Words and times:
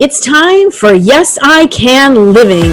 It's 0.00 0.20
time 0.20 0.70
for 0.70 0.94
Yes 0.94 1.38
I 1.42 1.66
Can 1.66 2.32
Living. 2.32 2.70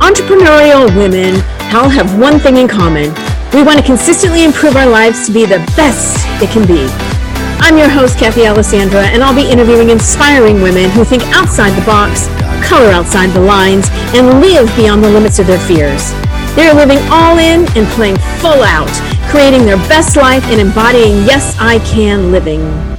Entrepreneurial 0.00 0.88
women 0.96 1.34
all 1.76 1.90
have 1.90 2.18
one 2.18 2.38
thing 2.38 2.56
in 2.56 2.66
common. 2.66 3.12
We 3.52 3.62
want 3.62 3.78
to 3.78 3.84
consistently 3.84 4.44
improve 4.44 4.76
our 4.76 4.86
lives 4.86 5.26
to 5.26 5.34
be 5.34 5.44
the 5.44 5.58
best 5.76 6.24
it 6.42 6.48
can 6.48 6.66
be. 6.66 6.88
I'm 7.60 7.76
your 7.76 7.90
host, 7.90 8.16
Kathy 8.16 8.46
Alessandra, 8.46 9.02
and 9.02 9.22
I'll 9.22 9.36
be 9.36 9.46
interviewing 9.46 9.90
inspiring 9.90 10.62
women 10.62 10.88
who 10.88 11.04
think 11.04 11.22
outside 11.36 11.78
the 11.78 11.84
box, 11.84 12.28
color 12.66 12.88
outside 12.88 13.28
the 13.34 13.44
lines, 13.44 13.88
and 14.16 14.40
live 14.40 14.74
beyond 14.74 15.04
the 15.04 15.10
limits 15.10 15.38
of 15.38 15.46
their 15.46 15.60
fears. 15.60 16.12
They're 16.56 16.72
living 16.72 17.00
all 17.10 17.36
in 17.36 17.68
and 17.76 17.86
playing 17.88 18.16
full 18.40 18.64
out, 18.64 18.88
creating 19.28 19.66
their 19.66 19.76
best 19.86 20.16
life 20.16 20.44
and 20.44 20.62
embodying 20.62 21.26
Yes 21.28 21.58
I 21.60 21.78
Can 21.80 22.32
living. 22.32 22.95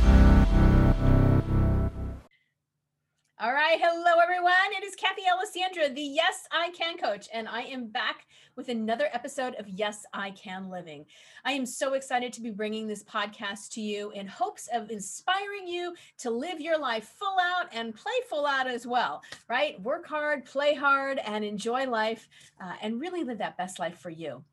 I 6.58 6.72
Can 6.72 6.98
coach, 6.98 7.30
and 7.32 7.48
I 7.48 7.62
am 7.62 7.86
back 7.86 8.26
with 8.56 8.70
another 8.70 9.10
episode 9.14 9.54
of 9.60 9.70
Yes 9.70 10.08
I 10.12 10.32
Can 10.32 10.72
Living. 10.72 11.06
I 11.46 11.52
am 11.52 11.68
so 11.68 11.94
excited 11.94 12.34
to 12.34 12.42
be 12.42 12.50
bringing 12.50 12.88
this 12.88 13.04
podcast 13.04 13.70
to 13.74 13.82
you 13.82 14.10
in 14.10 14.26
hopes 14.26 14.68
of 14.74 14.90
inspiring 14.90 15.68
you 15.68 15.94
to 16.18 16.32
live 16.32 16.60
your 16.60 16.80
life 16.80 17.14
full 17.20 17.38
out 17.40 17.68
and 17.74 17.94
play 17.94 18.12
full 18.28 18.48
out 18.48 18.66
as 18.66 18.88
well, 18.88 19.22
right? 19.48 19.80
Work 19.84 20.08
hard, 20.08 20.46
play 20.46 20.74
hard, 20.74 21.20
and 21.20 21.46
enjoy 21.46 21.88
life 21.88 22.28
uh, 22.60 22.74
and 22.82 23.00
really 23.00 23.24
live 23.24 23.38
that 23.38 23.58
best 23.58 23.78
life 23.78 24.00
for 24.00 24.10
you. 24.10 24.44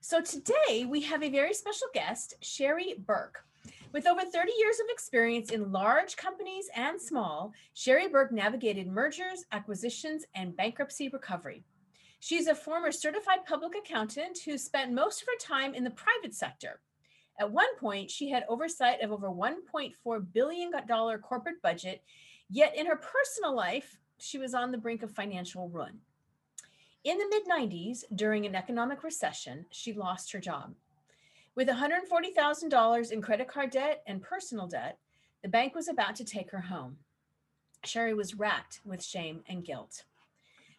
So 0.00 0.20
today 0.20 0.86
we 0.88 1.00
have 1.02 1.24
a 1.24 1.28
very 1.28 1.54
special 1.54 1.88
guest, 1.92 2.34
Sherry 2.40 2.94
Burke. 3.04 3.44
With 3.90 4.06
over 4.06 4.22
30 4.22 4.52
years 4.58 4.80
of 4.80 4.86
experience 4.90 5.50
in 5.50 5.72
large 5.72 6.16
companies 6.16 6.68
and 6.76 7.00
small, 7.00 7.54
Sherry 7.72 8.06
Burke 8.06 8.32
navigated 8.32 8.86
mergers, 8.86 9.46
acquisitions, 9.50 10.26
and 10.34 10.54
bankruptcy 10.54 11.08
recovery. 11.08 11.64
She's 12.20 12.48
a 12.48 12.54
former 12.54 12.92
certified 12.92 13.46
public 13.46 13.72
accountant 13.78 14.40
who 14.44 14.58
spent 14.58 14.92
most 14.92 15.22
of 15.22 15.28
her 15.28 15.38
time 15.40 15.74
in 15.74 15.84
the 15.84 15.90
private 15.90 16.34
sector. 16.34 16.80
At 17.40 17.50
one 17.50 17.74
point, 17.78 18.10
she 18.10 18.28
had 18.28 18.44
oversight 18.48 19.00
of 19.00 19.10
over 19.10 19.28
$1.4 19.28 20.32
billion 20.34 20.72
corporate 21.22 21.62
budget, 21.62 22.02
yet 22.50 22.76
in 22.76 22.84
her 22.86 22.96
personal 22.96 23.54
life, 23.54 23.96
she 24.18 24.36
was 24.36 24.52
on 24.52 24.70
the 24.70 24.78
brink 24.78 25.02
of 25.02 25.12
financial 25.12 25.68
ruin. 25.70 26.00
In 27.04 27.16
the 27.16 27.28
mid 27.30 27.46
90s, 27.46 28.04
during 28.14 28.44
an 28.44 28.54
economic 28.54 29.02
recession, 29.02 29.64
she 29.70 29.94
lost 29.94 30.32
her 30.32 30.40
job. 30.40 30.74
With 31.58 31.66
$140,000 31.66 33.10
in 33.10 33.20
credit 33.20 33.48
card 33.48 33.70
debt 33.70 34.04
and 34.06 34.22
personal 34.22 34.68
debt, 34.68 34.96
the 35.42 35.48
bank 35.48 35.74
was 35.74 35.88
about 35.88 36.14
to 36.14 36.24
take 36.24 36.52
her 36.52 36.60
home. 36.60 36.98
Sherry 37.82 38.14
was 38.14 38.36
racked 38.36 38.78
with 38.84 39.02
shame 39.02 39.40
and 39.48 39.64
guilt. 39.64 40.04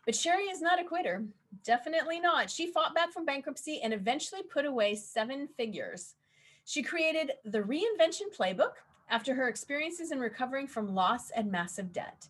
But 0.05 0.15
Sherry 0.15 0.43
is 0.43 0.61
not 0.61 0.79
a 0.79 0.85
quitter. 0.85 1.25
Definitely 1.65 2.21
not. 2.21 2.49
She 2.49 2.71
fought 2.71 2.95
back 2.95 3.11
from 3.11 3.25
bankruptcy 3.25 3.81
and 3.81 3.93
eventually 3.93 4.41
put 4.41 4.63
away 4.63 4.95
seven 4.95 5.49
figures. 5.57 6.15
She 6.63 6.81
created 6.81 7.33
the 7.43 7.59
Reinvention 7.59 8.33
Playbook 8.33 8.75
after 9.09 9.35
her 9.35 9.49
experiences 9.49 10.13
in 10.13 10.19
recovering 10.21 10.65
from 10.65 10.95
loss 10.95 11.29
and 11.31 11.51
massive 11.51 11.91
debt. 11.91 12.29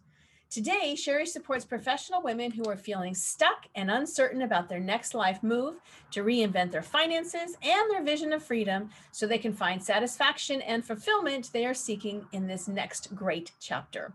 Today, 0.49 0.95
Sherry 0.95 1.27
supports 1.27 1.63
professional 1.63 2.23
women 2.23 2.49
who 2.49 2.65
are 2.65 2.75
feeling 2.75 3.13
stuck 3.13 3.67
and 3.75 3.91
uncertain 3.91 4.41
about 4.41 4.67
their 4.67 4.79
next 4.79 5.13
life 5.13 5.43
move 5.43 5.75
to 6.09 6.23
reinvent 6.23 6.71
their 6.71 6.81
finances 6.81 7.55
and 7.61 7.91
their 7.91 8.03
vision 8.03 8.33
of 8.33 8.41
freedom 8.41 8.89
so 9.11 9.27
they 9.27 9.37
can 9.37 9.53
find 9.53 9.83
satisfaction 9.83 10.59
and 10.61 10.83
fulfillment 10.83 11.51
they 11.53 11.67
are 11.67 11.75
seeking 11.75 12.25
in 12.31 12.47
this 12.47 12.67
next 12.67 13.13
great 13.13 13.51
chapter. 13.59 14.11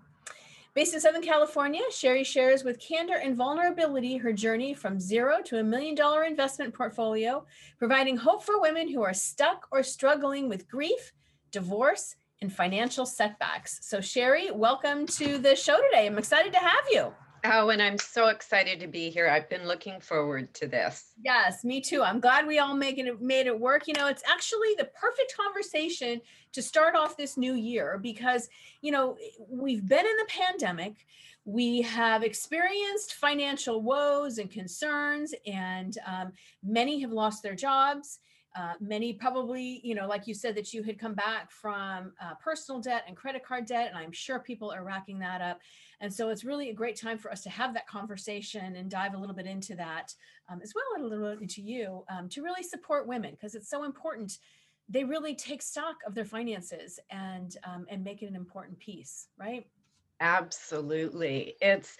Based 0.74 0.92
in 0.92 1.00
Southern 1.00 1.22
California, 1.22 1.82
Sherry 1.92 2.24
shares 2.24 2.64
with 2.64 2.80
candor 2.80 3.18
and 3.22 3.36
vulnerability 3.36 4.16
her 4.16 4.32
journey 4.32 4.74
from 4.74 4.98
zero 4.98 5.36
to 5.44 5.60
a 5.60 5.62
million 5.62 5.94
dollar 5.94 6.24
investment 6.24 6.74
portfolio, 6.74 7.46
providing 7.78 8.16
hope 8.16 8.42
for 8.42 8.60
women 8.60 8.88
who 8.88 9.02
are 9.02 9.14
stuck 9.14 9.68
or 9.70 9.84
struggling 9.84 10.48
with 10.48 10.68
grief, 10.68 11.12
divorce, 11.52 12.16
and 12.44 12.52
financial 12.52 13.06
setbacks. 13.06 13.78
So, 13.80 14.02
Sherry, 14.02 14.50
welcome 14.50 15.06
to 15.06 15.38
the 15.38 15.56
show 15.56 15.80
today. 15.90 16.06
I'm 16.06 16.18
excited 16.18 16.52
to 16.52 16.58
have 16.58 16.84
you. 16.90 17.10
Oh, 17.42 17.70
and 17.70 17.80
I'm 17.80 17.96
so 17.96 18.28
excited 18.28 18.80
to 18.80 18.86
be 18.86 19.08
here. 19.08 19.28
I've 19.28 19.48
been 19.48 19.66
looking 19.66 19.98
forward 19.98 20.52
to 20.54 20.66
this. 20.66 21.12
Yes, 21.24 21.64
me 21.64 21.80
too. 21.80 22.02
I'm 22.02 22.20
glad 22.20 22.46
we 22.46 22.58
all 22.58 22.74
making 22.76 23.06
it 23.06 23.22
made 23.22 23.46
it 23.46 23.58
work. 23.58 23.88
You 23.88 23.94
know, 23.94 24.08
it's 24.08 24.22
actually 24.30 24.74
the 24.76 24.84
perfect 24.84 25.34
conversation 25.34 26.20
to 26.52 26.60
start 26.60 26.94
off 26.94 27.16
this 27.16 27.38
new 27.38 27.54
year 27.54 27.98
because, 28.02 28.50
you 28.82 28.92
know, 28.92 29.16
we've 29.48 29.88
been 29.88 30.04
in 30.04 30.16
the 30.18 30.28
pandemic. 30.28 31.06
We 31.46 31.80
have 31.80 32.22
experienced 32.22 33.14
financial 33.14 33.80
woes 33.80 34.36
and 34.36 34.50
concerns, 34.50 35.34
and 35.46 35.96
um, 36.06 36.32
many 36.62 37.00
have 37.00 37.12
lost 37.12 37.42
their 37.42 37.54
jobs. 37.54 38.18
Uh, 38.54 38.74
many 38.80 39.12
probably, 39.12 39.80
you 39.82 39.94
know, 39.94 40.06
like 40.06 40.26
you 40.26 40.34
said, 40.34 40.54
that 40.54 40.72
you 40.72 40.82
had 40.82 40.98
come 40.98 41.14
back 41.14 41.50
from 41.50 42.12
uh, 42.22 42.34
personal 42.42 42.80
debt 42.80 43.04
and 43.08 43.16
credit 43.16 43.44
card 43.44 43.66
debt, 43.66 43.88
and 43.88 43.98
I'm 43.98 44.12
sure 44.12 44.38
people 44.38 44.70
are 44.70 44.84
racking 44.84 45.18
that 45.18 45.40
up. 45.40 45.58
And 46.00 46.12
so 46.12 46.28
it's 46.28 46.44
really 46.44 46.70
a 46.70 46.74
great 46.74 47.00
time 47.00 47.18
for 47.18 47.30
us 47.32 47.42
to 47.42 47.50
have 47.50 47.74
that 47.74 47.88
conversation 47.88 48.76
and 48.76 48.90
dive 48.90 49.14
a 49.14 49.18
little 49.18 49.34
bit 49.34 49.46
into 49.46 49.74
that, 49.76 50.14
um, 50.48 50.60
as 50.62 50.72
well 50.74 50.84
as 50.96 51.02
a 51.02 51.06
little 51.06 51.30
bit 51.32 51.42
into 51.42 51.62
you, 51.62 52.04
um, 52.08 52.28
to 52.28 52.42
really 52.42 52.62
support 52.62 53.08
women 53.08 53.32
because 53.32 53.54
it's 53.54 53.70
so 53.70 53.84
important. 53.84 54.38
They 54.88 55.02
really 55.02 55.34
take 55.34 55.62
stock 55.62 55.96
of 56.06 56.14
their 56.14 56.26
finances 56.26 57.00
and 57.10 57.56
um, 57.64 57.86
and 57.88 58.04
make 58.04 58.22
it 58.22 58.26
an 58.26 58.36
important 58.36 58.78
piece, 58.78 59.28
right? 59.38 59.66
Absolutely. 60.20 61.56
It's 61.60 61.96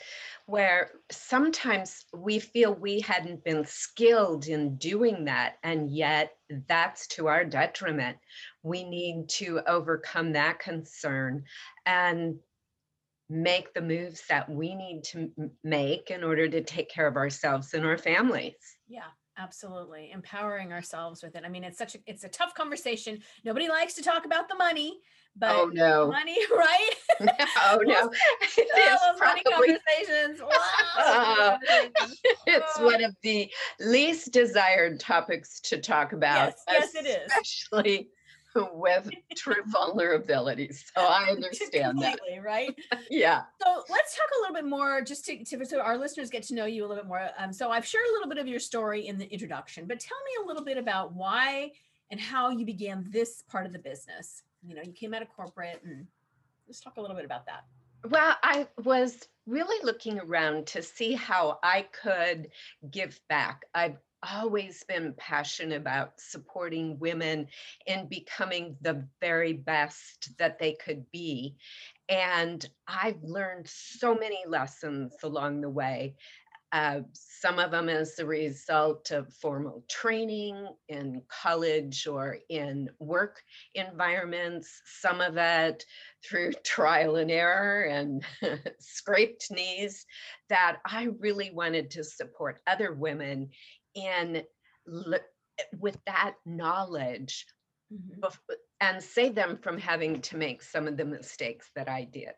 where 0.46 0.92
sometimes 1.10 2.06
we 2.14 2.38
feel 2.38 2.72
we 2.72 3.00
hadn't 3.00 3.44
been 3.44 3.64
skilled 3.66 4.46
in 4.46 4.76
doing 4.76 5.24
that, 5.24 5.56
and 5.62 5.90
yet 5.90 6.36
that's 6.68 7.06
to 7.08 7.26
our 7.26 7.44
detriment. 7.44 8.18
We 8.62 8.84
need 8.84 9.28
to 9.30 9.60
overcome 9.66 10.32
that 10.32 10.58
concern 10.60 11.44
and 11.84 12.38
make 13.28 13.74
the 13.74 13.82
moves 13.82 14.26
that 14.28 14.48
we 14.50 14.74
need 14.74 15.04
to 15.04 15.32
make 15.64 16.10
in 16.10 16.24
order 16.24 16.48
to 16.48 16.62
take 16.62 16.90
care 16.90 17.06
of 17.06 17.16
ourselves 17.16 17.74
and 17.74 17.84
our 17.84 17.98
families. 17.98 18.54
Yeah, 18.86 19.10
absolutely. 19.36 20.10
Empowering 20.12 20.72
ourselves 20.72 21.22
with 21.22 21.36
it. 21.36 21.44
I 21.44 21.48
mean, 21.48 21.64
it's 21.64 21.78
such 21.78 21.94
a 21.94 21.98
it's 22.06 22.24
a 22.24 22.28
tough 22.28 22.54
conversation. 22.54 23.22
Nobody 23.44 23.68
likes 23.68 23.94
to 23.94 24.02
talk 24.02 24.24
about 24.26 24.48
the 24.48 24.56
money, 24.56 25.00
but 25.36 25.50
oh 25.54 25.70
no. 25.72 26.10
money, 26.10 26.38
right? 26.50 26.90
oh 27.20 27.80
no. 27.84 28.10
those 28.56 29.20
money 29.20 29.42
conversations. 29.42 30.40
Uh, 30.98 31.58
it's 32.46 32.78
one 32.78 33.02
of 33.02 33.14
the 33.22 33.50
least 33.80 34.32
desired 34.32 35.00
topics 35.00 35.60
to 35.60 35.78
talk 35.78 36.12
about. 36.12 36.54
Yes, 36.68 36.92
yes 36.94 36.94
it 36.94 37.06
is. 37.06 37.32
Especially 37.32 38.08
with 38.72 39.10
true 39.34 39.62
vulnerabilities. 39.74 40.84
So 40.94 41.02
I 41.04 41.24
understand 41.30 42.00
that. 42.00 42.20
Right? 42.40 42.72
yeah. 43.10 43.42
So 43.60 43.82
let's 43.90 44.16
talk 44.16 44.28
a 44.38 44.40
little 44.42 44.54
bit 44.54 44.64
more 44.64 45.02
just 45.02 45.24
to, 45.26 45.44
to 45.44 45.66
so 45.66 45.80
our 45.80 45.98
listeners 45.98 46.30
get 46.30 46.44
to 46.44 46.54
know 46.54 46.64
you 46.64 46.84
a 46.84 46.86
little 46.86 47.02
bit 47.02 47.08
more. 47.08 47.28
Um, 47.36 47.52
so 47.52 47.70
I've 47.70 47.84
shared 47.84 48.04
a 48.08 48.12
little 48.12 48.28
bit 48.28 48.38
of 48.38 48.46
your 48.46 48.60
story 48.60 49.08
in 49.08 49.18
the 49.18 49.28
introduction, 49.32 49.86
but 49.86 49.98
tell 49.98 50.18
me 50.18 50.44
a 50.44 50.46
little 50.46 50.64
bit 50.64 50.78
about 50.78 51.14
why 51.14 51.72
and 52.10 52.20
how 52.20 52.50
you 52.50 52.64
began 52.64 53.04
this 53.10 53.42
part 53.48 53.66
of 53.66 53.72
the 53.72 53.78
business. 53.80 54.42
You 54.66 54.74
know, 54.74 54.82
you 54.82 54.92
came 54.92 55.14
out 55.14 55.22
of 55.22 55.28
corporate 55.34 55.80
and 55.84 56.06
let's 56.66 56.80
talk 56.80 56.96
a 56.96 57.00
little 57.00 57.16
bit 57.16 57.24
about 57.24 57.46
that. 57.46 57.64
Well, 58.08 58.36
I 58.42 58.66
was 58.82 59.28
really 59.46 59.82
looking 59.84 60.18
around 60.18 60.66
to 60.68 60.82
see 60.82 61.14
how 61.14 61.58
I 61.62 61.86
could 62.02 62.48
give 62.90 63.18
back. 63.28 63.64
I've 63.74 63.96
always 64.32 64.84
been 64.84 65.14
passionate 65.16 65.76
about 65.76 66.12
supporting 66.18 66.98
women 66.98 67.46
in 67.86 68.08
becoming 68.08 68.76
the 68.80 69.06
very 69.20 69.52
best 69.52 70.30
that 70.38 70.58
they 70.58 70.72
could 70.72 71.04
be. 71.12 71.56
And 72.08 72.66
I've 72.86 73.22
learned 73.22 73.68
so 73.68 74.14
many 74.14 74.40
lessons 74.46 75.14
along 75.22 75.60
the 75.60 75.70
way. 75.70 76.16
Uh, 76.74 77.02
some 77.12 77.60
of 77.60 77.70
them 77.70 77.88
as 77.88 78.18
a 78.18 78.26
result 78.26 79.12
of 79.12 79.32
formal 79.34 79.84
training 79.88 80.66
in 80.88 81.22
college 81.28 82.04
or 82.08 82.38
in 82.48 82.90
work 82.98 83.40
environments, 83.76 84.82
some 85.00 85.20
of 85.20 85.36
it 85.36 85.84
through 86.28 86.50
trial 86.64 87.14
and 87.14 87.30
error 87.30 87.84
and 87.84 88.24
scraped 88.80 89.52
knees, 89.52 90.04
that 90.48 90.78
I 90.84 91.10
really 91.20 91.52
wanted 91.52 91.92
to 91.92 92.02
support 92.02 92.60
other 92.66 92.92
women 92.92 93.50
in 93.94 94.42
with 95.78 95.96
that 96.06 96.34
knowledge 96.44 97.46
mm-hmm. 97.92 98.54
and 98.80 99.00
save 99.00 99.36
them 99.36 99.60
from 99.62 99.78
having 99.78 100.20
to 100.22 100.36
make 100.36 100.60
some 100.60 100.88
of 100.88 100.96
the 100.96 101.04
mistakes 101.04 101.70
that 101.76 101.88
I 101.88 102.02
did. 102.02 102.32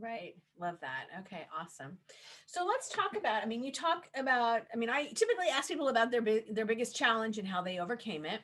Right. 0.00 0.34
Love 0.58 0.76
that. 0.80 1.06
Okay, 1.20 1.46
awesome. 1.58 1.98
So 2.46 2.64
let's 2.64 2.88
talk 2.88 3.16
about 3.16 3.42
I 3.42 3.46
mean 3.46 3.62
you 3.62 3.72
talk 3.72 4.08
about 4.14 4.62
I 4.72 4.76
mean 4.76 4.88
I 4.88 5.06
typically 5.06 5.48
ask 5.52 5.68
people 5.68 5.88
about 5.88 6.10
their 6.10 6.22
their 6.50 6.64
biggest 6.64 6.96
challenge 6.96 7.38
and 7.38 7.46
how 7.46 7.60
they 7.62 7.78
overcame 7.78 8.24
it. 8.24 8.40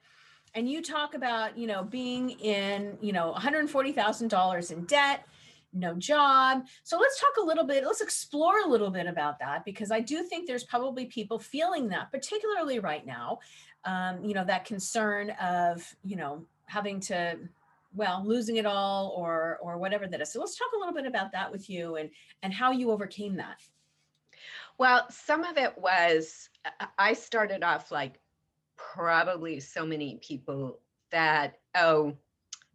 And 0.55 0.69
you 0.71 0.83
talk 0.83 1.15
about, 1.15 1.59
you 1.59 1.67
know, 1.67 1.83
being 1.85 2.31
in, 2.41 2.97
you 3.03 3.13
know, 3.13 3.35
$140,000 3.37 4.71
in 4.73 4.85
debt, 4.87 5.27
no 5.75 5.95
job. 5.95 6.65
So 6.83 6.99
let's 6.99 7.21
talk 7.21 7.33
a 7.43 7.45
little 7.45 7.65
bit, 7.65 7.85
let's 7.85 8.01
explore 8.01 8.61
a 8.61 8.69
little 8.69 8.91
bit 8.91 9.07
about 9.07 9.39
that 9.41 9.65
because 9.67 9.91
I 9.91 10.01
do 10.01 10.23
think 10.23 10.47
there's 10.47 10.65
probably 10.65 11.07
people 11.07 11.39
feeling 11.39 11.89
that, 11.89 12.11
particularly 12.11 12.79
right 12.79 13.05
now. 13.05 13.41
Um, 13.85 14.25
you 14.25 14.35
know, 14.35 14.45
that 14.45 14.65
concern 14.65 15.31
of, 15.41 15.95
you 16.05 16.17
know, 16.17 16.47
having 16.67 17.01
to 17.01 17.39
well 17.97 18.23
losing 18.25 18.57
it 18.57 18.67
all 18.67 19.15
or 19.17 19.59
or 19.63 19.79
whatever 19.79 20.07
that 20.07 20.21
is 20.21 20.33
so 20.33 20.41
let's 20.41 20.57
talk 20.57 20.69
a 20.75 20.79
little 20.79 20.95
bit 20.95 21.07
about 21.07 21.33
that 21.33 21.51
with 21.51 21.69
you 21.69 21.97
and 21.97 22.11
and 22.43 22.53
how 22.53 22.71
you 22.71 22.91
overcame 22.91 23.37
that 23.37 23.59
well 24.79 25.07
some 25.11 25.45
of 25.45 25.57
it 25.57 25.77
was 25.79 26.51
i 26.99 27.13
started 27.13 27.63
off 27.65 27.91
like 27.91 28.21
probably 28.77 29.59
so 29.59 29.85
many 29.85 30.19
people 30.23 30.79
that 31.11 31.59
oh 31.75 32.15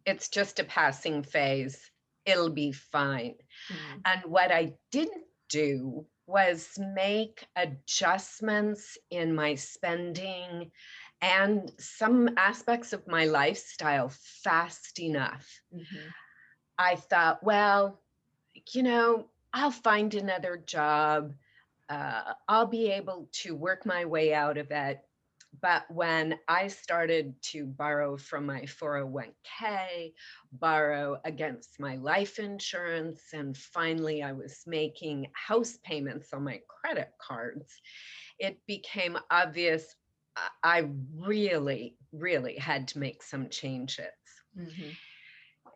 it's 0.04 0.28
just 0.28 0.58
a 0.58 0.64
passing 0.64 1.22
phase 1.22 1.92
it'll 2.24 2.50
be 2.50 2.72
fine. 2.72 3.34
Mm-hmm. 3.70 3.98
And 4.04 4.32
what 4.32 4.50
I 4.50 4.74
didn't 4.90 5.24
do 5.48 6.06
was 6.26 6.78
make 6.94 7.46
adjustments 7.56 8.96
in 9.10 9.34
my 9.34 9.54
spending 9.54 10.70
and 11.22 11.70
some 11.78 12.30
aspects 12.36 12.92
of 12.92 13.06
my 13.06 13.24
lifestyle 13.26 14.10
fast 14.42 14.98
enough. 14.98 15.48
Mm-hmm. 15.72 16.08
I 16.76 16.96
thought, 16.96 17.42
well, 17.44 18.00
you 18.72 18.82
know, 18.82 19.26
I'll 19.54 19.70
find 19.70 20.12
another 20.14 20.56
job. 20.56 21.32
Uh, 21.88 22.32
I'll 22.48 22.66
be 22.66 22.90
able 22.90 23.28
to 23.42 23.54
work 23.54 23.86
my 23.86 24.04
way 24.04 24.34
out 24.34 24.58
of 24.58 24.72
it. 24.72 25.00
But 25.60 25.84
when 25.90 26.38
I 26.48 26.68
started 26.68 27.34
to 27.52 27.66
borrow 27.66 28.16
from 28.16 28.46
my 28.46 28.62
401k, 28.62 30.14
borrow 30.50 31.20
against 31.24 31.78
my 31.78 31.96
life 31.96 32.38
insurance, 32.38 33.20
and 33.34 33.56
finally 33.56 34.22
I 34.22 34.32
was 34.32 34.62
making 34.66 35.28
house 35.34 35.78
payments 35.84 36.32
on 36.32 36.44
my 36.44 36.62
credit 36.68 37.10
cards, 37.20 37.70
it 38.38 38.58
became 38.66 39.18
obvious 39.30 39.94
I 40.62 40.88
really, 41.16 41.96
really 42.12 42.56
had 42.56 42.88
to 42.88 42.98
make 42.98 43.22
some 43.22 43.48
changes. 43.48 44.06
Mm-hmm. 44.58 44.90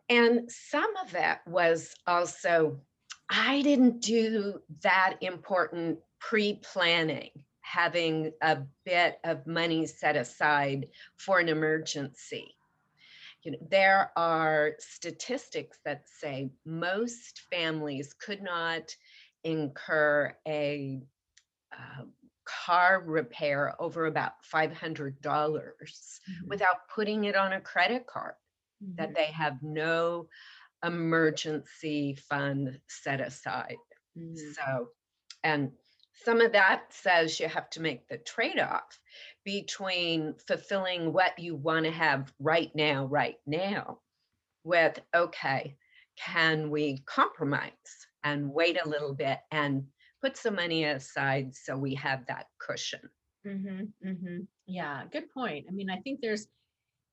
And 0.09 0.51
some 0.51 0.95
of 0.97 1.13
it 1.13 1.39
was 1.45 1.93
also, 2.05 2.79
I 3.29 3.61
didn't 3.61 4.01
do 4.01 4.61
that 4.81 5.17
important 5.21 5.99
pre 6.19 6.59
planning 6.63 7.31
having 7.61 8.31
a 8.41 8.59
bit 8.85 9.19
of 9.25 9.45
money 9.45 9.85
set 9.85 10.15
aside 10.15 10.87
for 11.17 11.39
an 11.39 11.49
emergency. 11.49 12.55
You 13.43 13.51
know, 13.51 13.57
there 13.69 14.11
are 14.15 14.75
statistics 14.79 15.79
that 15.83 16.03
say 16.07 16.49
most 16.65 17.41
families 17.51 18.13
could 18.13 18.41
not 18.41 18.95
incur 19.43 20.33
a 20.47 21.01
uh, 21.73 22.03
car 22.65 23.03
repair 23.05 23.75
over 23.79 24.05
about 24.05 24.33
$500 24.53 25.19
mm-hmm. 25.21 26.47
without 26.47 26.87
putting 26.93 27.25
it 27.25 27.35
on 27.35 27.53
a 27.53 27.61
credit 27.61 28.07
card, 28.07 28.35
mm-hmm. 28.83 28.95
that 28.95 29.15
they 29.15 29.25
have 29.25 29.57
no 29.61 30.27
emergency 30.85 32.17
fund 32.29 32.79
set 32.87 33.19
aside. 33.21 33.77
Mm-hmm. 34.17 34.51
So, 34.53 34.89
and 35.43 35.71
some 36.23 36.41
of 36.41 36.53
that 36.53 36.83
says 36.89 37.39
you 37.39 37.47
have 37.47 37.69
to 37.71 37.81
make 37.81 38.07
the 38.07 38.17
trade 38.17 38.59
off 38.59 38.99
between 39.43 40.35
fulfilling 40.47 41.13
what 41.13 41.37
you 41.37 41.55
want 41.55 41.85
to 41.85 41.91
have 41.91 42.33
right 42.39 42.71
now, 42.75 43.05
right 43.05 43.37
now, 43.45 43.99
with, 44.63 44.99
okay, 45.15 45.75
can 46.17 46.69
we 46.69 47.03
compromise 47.05 47.71
and 48.23 48.51
wait 48.51 48.77
a 48.83 48.89
little 48.89 49.13
bit 49.13 49.39
and 49.51 49.85
put 50.21 50.37
some 50.37 50.55
money 50.55 50.85
aside 50.85 51.55
so 51.55 51.77
we 51.77 51.95
have 51.95 52.25
that 52.27 52.47
cushion? 52.59 53.01
Mm-hmm, 53.45 54.07
mm-hmm. 54.07 54.37
Yeah, 54.65 55.03
good 55.11 55.31
point. 55.31 55.65
I 55.69 55.71
mean, 55.71 55.89
I 55.89 55.97
think 55.97 56.19
there's, 56.21 56.47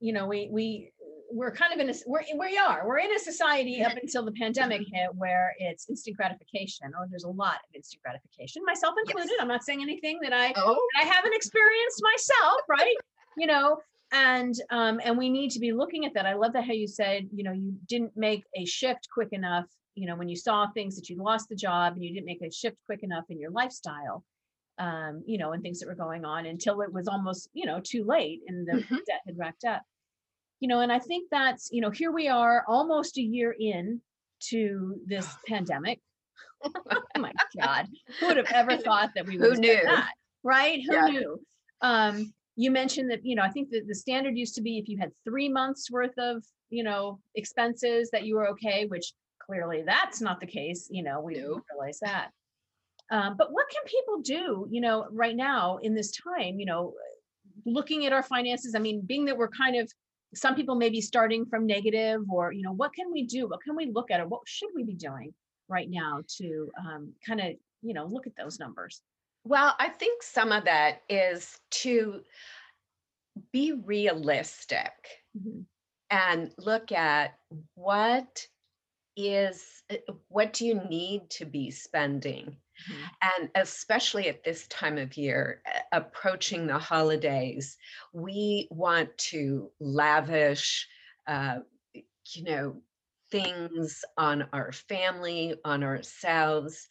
you 0.01 0.12
know, 0.12 0.27
we, 0.27 0.49
we, 0.51 0.93
we're 1.35 1.51
kind 1.51 1.73
of 1.73 1.81
in 1.81 1.91
a 1.91 1.95
we're 2.06 2.23
we 2.39 2.56
are 2.56 2.87
we're 2.87 2.99
in 2.99 3.12
a 3.12 3.19
society 3.19 3.83
up 3.83 3.97
until 4.01 4.25
the 4.25 4.33
pandemic 4.33 4.83
hit 4.93 5.11
where 5.15 5.55
it's 5.59 5.89
instant 5.89 6.17
gratification 6.17 6.93
or 6.99 7.06
there's 7.11 7.25
a 7.25 7.29
lot 7.29 7.56
of 7.56 7.75
instant 7.75 8.01
gratification 8.03 8.62
myself 8.65 8.95
included 9.05 9.31
yes. 9.31 9.41
i'm 9.41 9.49
not 9.49 9.65
saying 9.65 9.83
anything 9.83 10.19
that 10.23 10.33
i 10.33 10.53
oh. 10.56 10.79
that 10.95 11.03
i 11.03 11.06
haven't 11.06 11.35
experienced 11.35 12.01
myself 12.03 12.61
right 12.69 12.97
you 13.37 13.47
know 13.47 13.79
and 14.12 14.55
um 14.71 15.01
and 15.05 15.19
we 15.19 15.29
need 15.29 15.51
to 15.51 15.59
be 15.59 15.73
looking 15.73 16.05
at 16.05 16.15
that 16.15 16.25
i 16.25 16.35
love 16.35 16.53
that 16.53 16.65
how 16.65 16.73
you 16.73 16.87
said 16.87 17.27
you 17.33 17.43
know 17.43 17.53
you 17.53 17.75
didn't 17.89 18.12
make 18.17 18.45
a 18.56 18.65
shift 18.65 19.09
quick 19.12 19.31
enough 19.33 19.67
you 19.94 20.06
know 20.06 20.17
when 20.17 20.29
you 20.29 20.37
saw 20.37 20.67
things 20.69 20.96
that 20.96 21.08
you 21.08 21.17
lost 21.17 21.49
the 21.49 21.56
job 21.56 21.94
and 21.94 22.05
you 22.05 22.12
didn't 22.12 22.26
make 22.26 22.43
a 22.43 22.50
shift 22.50 22.76
quick 22.87 23.02
enough 23.02 23.25
in 23.29 23.38
your 23.38 23.50
lifestyle 23.50 24.25
um 24.79 25.23
you 25.26 25.38
know 25.38 25.52
and 25.52 25.62
things 25.62 25.79
that 25.79 25.87
were 25.87 25.94
going 25.94 26.25
on 26.25 26.46
until 26.46 26.81
it 26.81 26.93
was 26.93 27.06
almost 27.08 27.49
you 27.52 27.67
know 27.67 27.81
too 27.82 28.05
late 28.05 28.41
and 28.49 28.67
the 28.67 28.73
mm-hmm. 28.73 28.96
debt 29.06 29.20
had 29.26 29.38
racked 29.38 29.64
up. 29.64 29.82
You 30.61 30.69
know 30.69 30.81
and 30.81 30.91
i 30.91 30.99
think 30.99 31.29
that's 31.31 31.69
you 31.70 31.81
know 31.81 31.91
here 31.91 32.11
we 32.11 32.29
are 32.29 32.64
almost 32.67 33.19
a 33.19 33.23
year 33.23 33.55
in 33.58 34.00
to 34.49 34.96
this 35.06 35.29
pandemic. 35.49 36.00
Oh 37.17 37.20
my 37.20 37.31
god. 37.61 37.87
Who 38.19 38.29
would 38.29 38.38
have 38.38 38.50
ever 38.50 38.76
thought 38.85 39.11
that 39.14 39.26
we 39.26 39.37
would 39.37 39.56
who 39.56 39.61
knew? 39.61 39.82
that 39.85 40.12
right? 40.43 40.81
Who 40.87 40.94
yeah. 40.94 41.06
knew? 41.06 41.41
Um 41.82 42.32
you 42.56 42.70
mentioned 42.70 43.11
that 43.11 43.25
you 43.25 43.35
know 43.35 43.43
i 43.43 43.50
think 43.50 43.69
that 43.70 43.87
the 43.87 43.94
standard 43.94 44.37
used 44.37 44.55
to 44.55 44.62
be 44.62 44.79
if 44.79 44.88
you 44.88 44.96
had 44.99 45.11
three 45.25 45.49
months 45.49 45.91
worth 45.91 46.17
of 46.19 46.43
you 46.70 46.85
know 46.85 47.19
expenses 47.35 48.11
that 48.12 48.25
you 48.25 48.37
were 48.37 48.49
okay 48.49 48.87
which 48.87 49.12
clearly 49.46 49.82
that's 49.85 50.20
not 50.20 50.41
the 50.41 50.46
case 50.46 50.88
you 50.91 51.02
know 51.02 51.20
we 51.20 51.35
realize 51.37 51.99
that. 52.00 52.31
Um, 53.11 53.37
but 53.37 53.52
what 53.52 53.67
can 53.69 53.82
people 53.85 54.20
do 54.23 54.67
you 54.70 54.81
know 54.81 55.06
right 55.11 55.37
now 55.37 55.79
in 55.79 55.94
this 55.94 56.12
time 56.12 56.58
you 56.58 56.67
know 56.67 56.94
looking 57.67 58.05
at 58.06 58.12
our 58.12 58.23
finances 58.23 58.75
i 58.75 58.79
mean 58.79 59.02
being 59.02 59.25
that 59.26 59.37
we're 59.37 59.49
kind 59.49 59.76
of 59.76 59.91
some 60.35 60.55
people 60.55 60.75
may 60.75 60.91
be 60.91 61.00
starting 61.00 61.46
from 61.46 61.67
negative 61.67 62.23
or 62.31 62.52
you 62.52 62.62
know 62.62 62.73
what 62.73 62.93
can 62.93 63.11
we 63.12 63.25
do? 63.25 63.49
What 63.49 63.62
can 63.62 63.76
we 63.76 63.87
look 63.87 64.11
at 64.11 64.20
or 64.20 64.26
what 64.26 64.43
should 64.46 64.70
we 64.75 64.85
be 64.85 64.94
doing 64.94 65.32
right 65.69 65.88
now 65.88 66.23
to 66.38 66.70
um, 66.79 67.12
kind 67.26 67.41
of 67.41 67.52
you 67.82 67.94
know 67.94 68.06
look 68.06 68.26
at 68.26 68.37
those 68.37 68.58
numbers? 68.58 69.00
Well 69.44 69.75
i 69.79 69.88
think 69.88 70.23
some 70.23 70.52
of 70.52 70.64
that 70.64 71.02
is 71.08 71.58
to 71.70 72.23
be 73.52 73.73
realistic 73.73 74.93
mm-hmm. 75.37 75.61
and 76.11 76.50
look 76.58 76.93
at 76.93 77.35
what 77.75 78.46
is 79.16 79.82
uh, 79.90 79.96
what 80.28 80.52
do 80.52 80.66
you 80.66 80.81
need 80.88 81.28
to 81.31 81.44
be 81.44 81.70
spending 81.70 82.56
Mm-hmm. 82.90 83.41
And 83.41 83.50
especially 83.55 84.29
at 84.29 84.44
this 84.44 84.67
time 84.69 84.98
of 84.98 85.17
year, 85.17 85.62
approaching 85.93 86.67
the 86.67 86.79
holidays, 86.79 87.77
we 88.12 88.69
want 88.70 89.17
to 89.19 89.70
lavish, 89.81 90.89
uh, 91.27 91.58
you 91.94 92.44
know, 92.44 92.77
things 93.31 94.05
on 94.17 94.46
our 94.53 94.72
family, 94.72 95.55
on 95.65 95.82
ourselves. 95.82 96.86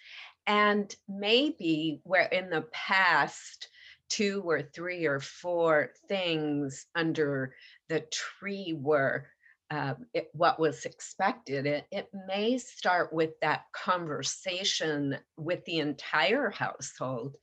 And 0.47 0.93
maybe 1.07 2.01
where 2.03 2.25
in 2.25 2.49
the 2.49 2.65
past, 2.71 3.69
two 4.09 4.43
or 4.45 4.61
three 4.61 5.05
or 5.05 5.19
four 5.19 5.89
things 6.07 6.85
under 6.95 7.55
the 7.89 8.01
tree 8.11 8.75
were 8.77 9.27
um, 9.71 10.05
it, 10.13 10.29
what 10.33 10.59
was 10.59 10.85
expected. 10.85 11.65
It, 11.65 11.85
it 11.91 12.09
may 12.27 12.57
start 12.57 13.11
with 13.11 13.31
that 13.41 13.65
conversation 13.71 15.17
with 15.37 15.63
the 15.65 15.79
entire 15.79 16.49
household 16.49 17.35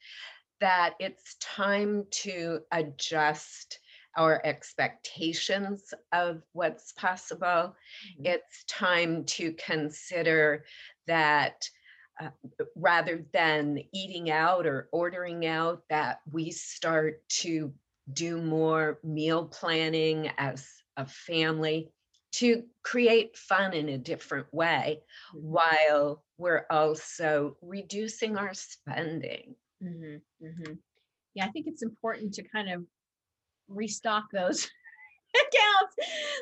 that 0.60 0.94
it's 1.00 1.36
time 1.40 2.04
to 2.10 2.60
adjust 2.70 3.78
our 4.16 4.40
expectations 4.44 5.94
of 6.12 6.42
what's 6.52 6.92
possible. 6.92 7.40
Mm-hmm. 7.40 8.26
It's 8.26 8.64
time 8.68 9.24
to 9.24 9.52
consider 9.54 10.64
that 11.06 11.68
uh, 12.20 12.28
rather 12.76 13.24
than 13.32 13.78
eating 13.94 14.30
out 14.30 14.66
or 14.66 14.88
ordering 14.92 15.46
out, 15.46 15.82
that 15.88 16.20
we 16.30 16.50
start 16.50 17.26
to 17.28 17.72
do 18.12 18.36
more 18.36 18.98
meal 19.02 19.46
planning 19.46 20.30
as 20.36 20.68
a 20.96 21.06
family 21.06 21.90
to 22.32 22.62
create 22.82 23.36
fun 23.36 23.72
in 23.72 23.88
a 23.88 23.98
different 23.98 24.52
way 24.52 25.02
mm-hmm. 25.34 25.46
while 25.46 26.22
we're 26.38 26.66
also 26.70 27.56
reducing 27.62 28.36
our 28.36 28.54
spending. 28.54 29.54
Mm-hmm, 29.82 30.46
mm-hmm. 30.46 30.72
Yeah, 31.34 31.46
I 31.46 31.48
think 31.50 31.66
it's 31.66 31.82
important 31.82 32.34
to 32.34 32.42
kind 32.42 32.70
of 32.70 32.84
restock 33.68 34.24
those 34.32 34.68
accounts, 35.34 35.96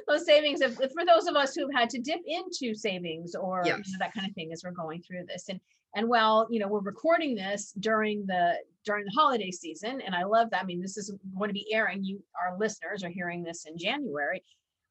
those 0.07 0.27
savings. 0.27 0.61
If, 0.61 0.75
for 0.75 1.05
those 1.07 1.27
of 1.27 1.37
us 1.37 1.55
who've 1.55 1.73
had 1.75 1.91
to 1.91 1.99
dip 1.99 2.21
into 2.27 2.75
savings 2.75 3.35
or 3.35 3.63
yes. 3.65 3.79
you 3.87 3.93
know, 3.93 3.99
that 4.01 4.15
kind 4.15 4.29
of 4.29 4.35
thing 4.35 4.53
as 4.53 4.63
we're 4.65 4.71
going 4.71 5.03
through 5.03 5.25
this, 5.27 5.49
and 5.49 5.61
and 5.95 6.09
well, 6.09 6.47
you 6.51 6.59
know, 6.61 6.69
we're 6.69 6.81
recording 6.81 7.35
this 7.35 7.73
during 7.81 8.27
the 8.27 8.55
during 8.85 9.05
the 9.05 9.13
holiday 9.13 9.51
season, 9.51 10.01
and 10.01 10.15
I 10.15 10.25
love 10.25 10.51
that. 10.51 10.63
I 10.63 10.65
mean, 10.65 10.81
this 10.81 10.97
is 10.97 11.13
going 11.39 11.49
to 11.49 11.55
be 11.55 11.73
airing. 11.73 12.05
You, 12.05 12.23
our 12.41 12.59
listeners, 12.59 13.05
are 13.05 13.11
hearing 13.11 13.43
this 13.43 13.67
in 13.67 13.77
January, 13.77 14.43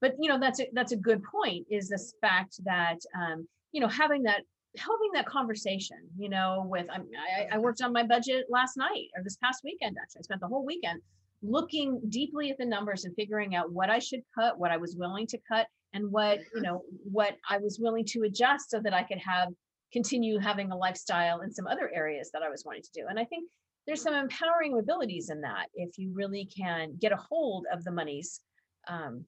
but 0.01 0.13
you 0.19 0.29
know 0.29 0.39
that's 0.39 0.59
a 0.59 0.67
that's 0.73 0.91
a 0.91 0.97
good 0.97 1.21
point 1.23 1.65
is 1.69 1.89
this 1.89 2.13
fact 2.21 2.59
that 2.65 2.97
um, 3.15 3.47
you 3.71 3.81
know 3.81 3.87
having 3.87 4.23
that 4.23 4.41
having 4.77 5.11
that 5.13 5.25
conversation 5.25 5.97
you 6.17 6.29
know 6.29 6.63
with 6.67 6.85
I'm, 6.91 7.05
I, 7.37 7.55
I 7.55 7.57
worked 7.57 7.81
on 7.81 7.93
my 7.93 8.03
budget 8.03 8.45
last 8.49 8.77
night 8.77 9.07
or 9.15 9.23
this 9.23 9.37
past 9.37 9.61
weekend 9.63 9.97
actually 9.99 10.19
i 10.19 10.23
spent 10.23 10.41
the 10.41 10.47
whole 10.47 10.65
weekend 10.65 11.01
looking 11.41 12.01
deeply 12.09 12.51
at 12.51 12.57
the 12.57 12.65
numbers 12.65 13.05
and 13.05 13.15
figuring 13.15 13.55
out 13.55 13.71
what 13.71 13.89
i 13.89 13.99
should 13.99 14.21
cut 14.37 14.59
what 14.59 14.71
i 14.71 14.77
was 14.77 14.95
willing 14.97 15.25
to 15.27 15.39
cut 15.47 15.67
and 15.93 16.11
what 16.11 16.39
you 16.53 16.61
know 16.61 16.83
what 17.11 17.35
i 17.49 17.57
was 17.57 17.79
willing 17.81 18.05
to 18.05 18.23
adjust 18.23 18.69
so 18.69 18.79
that 18.79 18.93
i 18.93 19.03
could 19.03 19.19
have 19.19 19.49
continue 19.93 20.37
having 20.37 20.71
a 20.71 20.77
lifestyle 20.77 21.41
in 21.41 21.51
some 21.51 21.65
other 21.65 21.89
areas 21.93 22.29
that 22.33 22.43
i 22.43 22.49
was 22.49 22.63
wanting 22.65 22.83
to 22.83 22.89
do. 22.93 23.05
And 23.09 23.19
i 23.19 23.25
think 23.25 23.49
there's 23.87 24.01
some 24.01 24.13
empowering 24.13 24.77
abilities 24.77 25.29
in 25.29 25.41
that 25.41 25.67
if 25.75 25.97
you 25.97 26.11
really 26.13 26.45
can 26.45 26.97
get 26.99 27.13
a 27.13 27.17
hold 27.17 27.65
of 27.71 27.83
the 27.85 27.91
monies 27.91 28.41
um, 28.89 29.25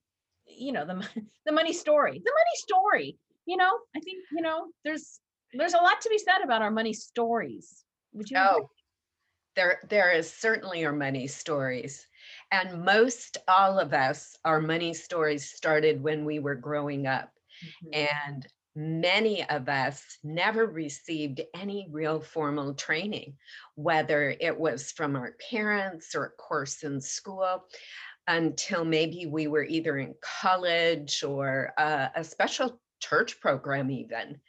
you 0.49 0.71
know 0.71 0.85
the, 0.85 1.07
the 1.45 1.51
money 1.51 1.73
story 1.73 2.21
the 2.23 2.31
money 2.31 2.55
story 2.55 3.17
you 3.45 3.57
know 3.57 3.71
i 3.95 3.99
think 3.99 4.23
you 4.31 4.41
know 4.41 4.67
there's 4.83 5.19
there's 5.53 5.73
a 5.73 5.77
lot 5.77 6.01
to 6.01 6.09
be 6.09 6.17
said 6.17 6.43
about 6.43 6.61
our 6.61 6.71
money 6.71 6.93
stories 6.93 7.83
would 8.13 8.29
you 8.29 8.37
Oh, 8.37 8.55
agree? 8.55 8.65
there, 9.55 9.79
there 9.89 10.11
is 10.11 10.31
certainly 10.31 10.85
are 10.85 10.93
money 10.93 11.27
stories. 11.27 12.05
And 12.51 12.83
most 12.85 13.37
all 13.47 13.79
of 13.79 13.93
us, 13.93 14.37
our 14.45 14.61
money 14.61 14.93
stories 14.93 15.51
started 15.51 16.01
when 16.01 16.25
we 16.25 16.39
were 16.39 16.55
growing 16.55 17.07
up. 17.07 17.31
Mhm. 17.63 17.93
And 17.93 18.47
many 18.75 19.43
of 19.49 19.67
us 19.67 20.01
never 20.23 20.65
received 20.65 21.41
any 21.53 21.89
real 21.91 22.21
formal 22.21 22.73
training, 22.73 23.35
whether 23.75 24.29
it 24.39 24.57
was 24.57 24.91
from 24.91 25.15
our 25.15 25.35
parents 25.49 26.15
or 26.15 26.25
a 26.25 26.29
course 26.29 26.83
in 26.83 27.01
school, 27.01 27.65
until 28.29 28.85
maybe 28.85 29.25
we 29.25 29.47
were 29.47 29.63
either 29.63 29.97
in 29.97 30.13
college 30.21 31.23
or 31.23 31.73
uh, 31.77 32.07
a 32.15 32.23
special 32.23 32.79
church 33.01 33.41
program, 33.41 33.89
even. 33.89 34.39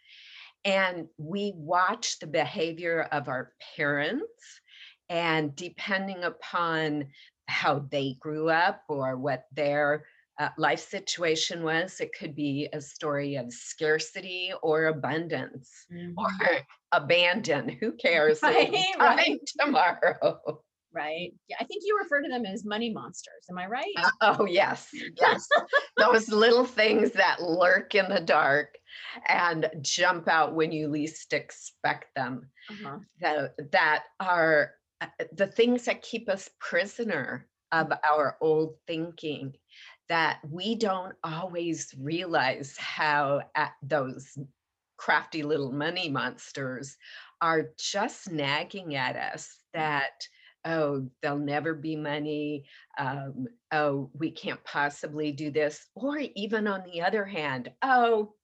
And 0.64 1.08
we 1.16 1.54
watched 1.56 2.20
the 2.20 2.26
behavior 2.26 3.08
of 3.10 3.28
our 3.28 3.52
parents, 3.76 4.60
and 5.08 5.56
depending 5.56 6.22
upon 6.25 7.08
how 7.49 7.87
they 7.90 8.16
grew 8.20 8.50
up 8.50 8.82
or 8.88 9.16
what 9.16 9.46
their 9.52 10.04
uh, 10.38 10.50
life 10.58 10.80
situation 10.80 11.62
was, 11.64 12.00
it 12.00 12.12
could 12.18 12.34
be 12.37 12.68
a 12.72 12.80
story 12.80 13.37
of 13.37 13.52
scarcity 13.52 14.52
or 14.62 14.87
abundance 14.87 15.87
Mhm. 15.90 16.14
or 16.16 16.60
abandon. 16.92 17.68
Who 17.80 17.92
cares? 17.92 18.42
Right, 18.42 18.70
right. 18.99 19.40
tomorrow. 19.58 20.62
Right 20.92 21.32
yeah 21.49 21.56
i 21.61 21.64
think 21.64 21.82
you 21.85 21.97
refer 22.00 22.20
to 22.23 22.28
them 22.28 22.44
as 22.44 22.64
money 22.64 22.92
monsters 22.92 23.44
am 23.50 23.59
i 23.59 23.66
right 23.66 23.94
Uh, 23.97 24.11
oh, 24.23 24.44
yes. 24.47 24.88
Yes. 25.20 25.47
Those 25.97 26.28
little 26.28 26.64
things 26.64 27.12
that 27.12 27.42
lurk 27.42 27.94
in 27.94 28.09
the 28.09 28.20
dark 28.20 28.76
and 29.26 29.68
jump 29.82 30.28
out 30.28 30.54
when 30.54 30.73
you 30.73 30.88
least 30.88 31.32
expect 31.32 32.14
them. 32.16 32.49
uh-huh. 32.70 32.99
That, 33.20 33.54
that 33.73 34.04
are 34.18 34.73
uh, 35.00 35.06
the 35.32 35.47
things 35.47 35.85
that 35.85 36.02
keep 36.02 36.28
us 36.28 36.49
prisoner 36.59 37.47
of 37.73 37.92
our 38.11 38.37
old 38.40 38.75
thinking 38.87 39.54
that 40.09 40.40
we 40.49 40.75
don't 40.75 41.14
always 41.23 41.94
realize 42.00 42.76
how 42.78 43.42
uh, 43.54 43.66
those 43.82 44.37
crafty 44.97 45.42
little 45.42 45.73
money 45.73 46.09
monsters 46.09 46.97
are 47.40 47.70
just 47.78 48.30
nagging 48.30 48.97
at 48.97 49.16
us 49.16 49.56
that 49.73 50.11
oh 50.64 51.09
there'll 51.23 51.38
never 51.38 51.75
be 51.75 51.97
money 51.97 52.64
um, 52.99 53.47
oh 53.73 54.11
we 54.14 54.31
can't 54.31 54.62
possibly 54.64 55.33
do 55.33 55.50
this 55.50 55.87
or 55.95 56.19
even 56.35 56.67
on 56.67 56.83
the 56.85 57.00
other 57.02 57.25
hand 57.25 57.71
oh 57.83 58.35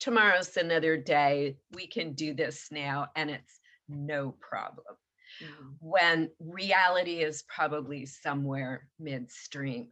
tomorrow's 0.00 0.56
another 0.56 0.96
day 0.96 1.56
we 1.72 1.86
can 1.86 2.12
do 2.14 2.34
this 2.34 2.68
now 2.70 3.08
and 3.16 3.30
it's 3.30 3.60
no 3.88 4.34
problem 4.40 4.96
Mhm. 5.42 5.76
when 5.80 6.30
reality 6.38 7.22
is 7.22 7.42
probably 7.44 8.06
somewhere 8.06 8.88
midstream. 8.98 9.88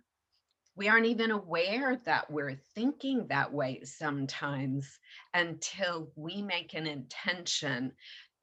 We 0.76 0.88
aren't 0.88 1.06
even 1.06 1.30
aware 1.30 1.96
that 2.04 2.30
we're 2.30 2.60
thinking 2.74 3.26
that 3.28 3.52
way 3.52 3.82
sometimes 3.84 4.98
until 5.34 6.12
we 6.16 6.42
make 6.42 6.74
an 6.74 6.86
intention 6.86 7.92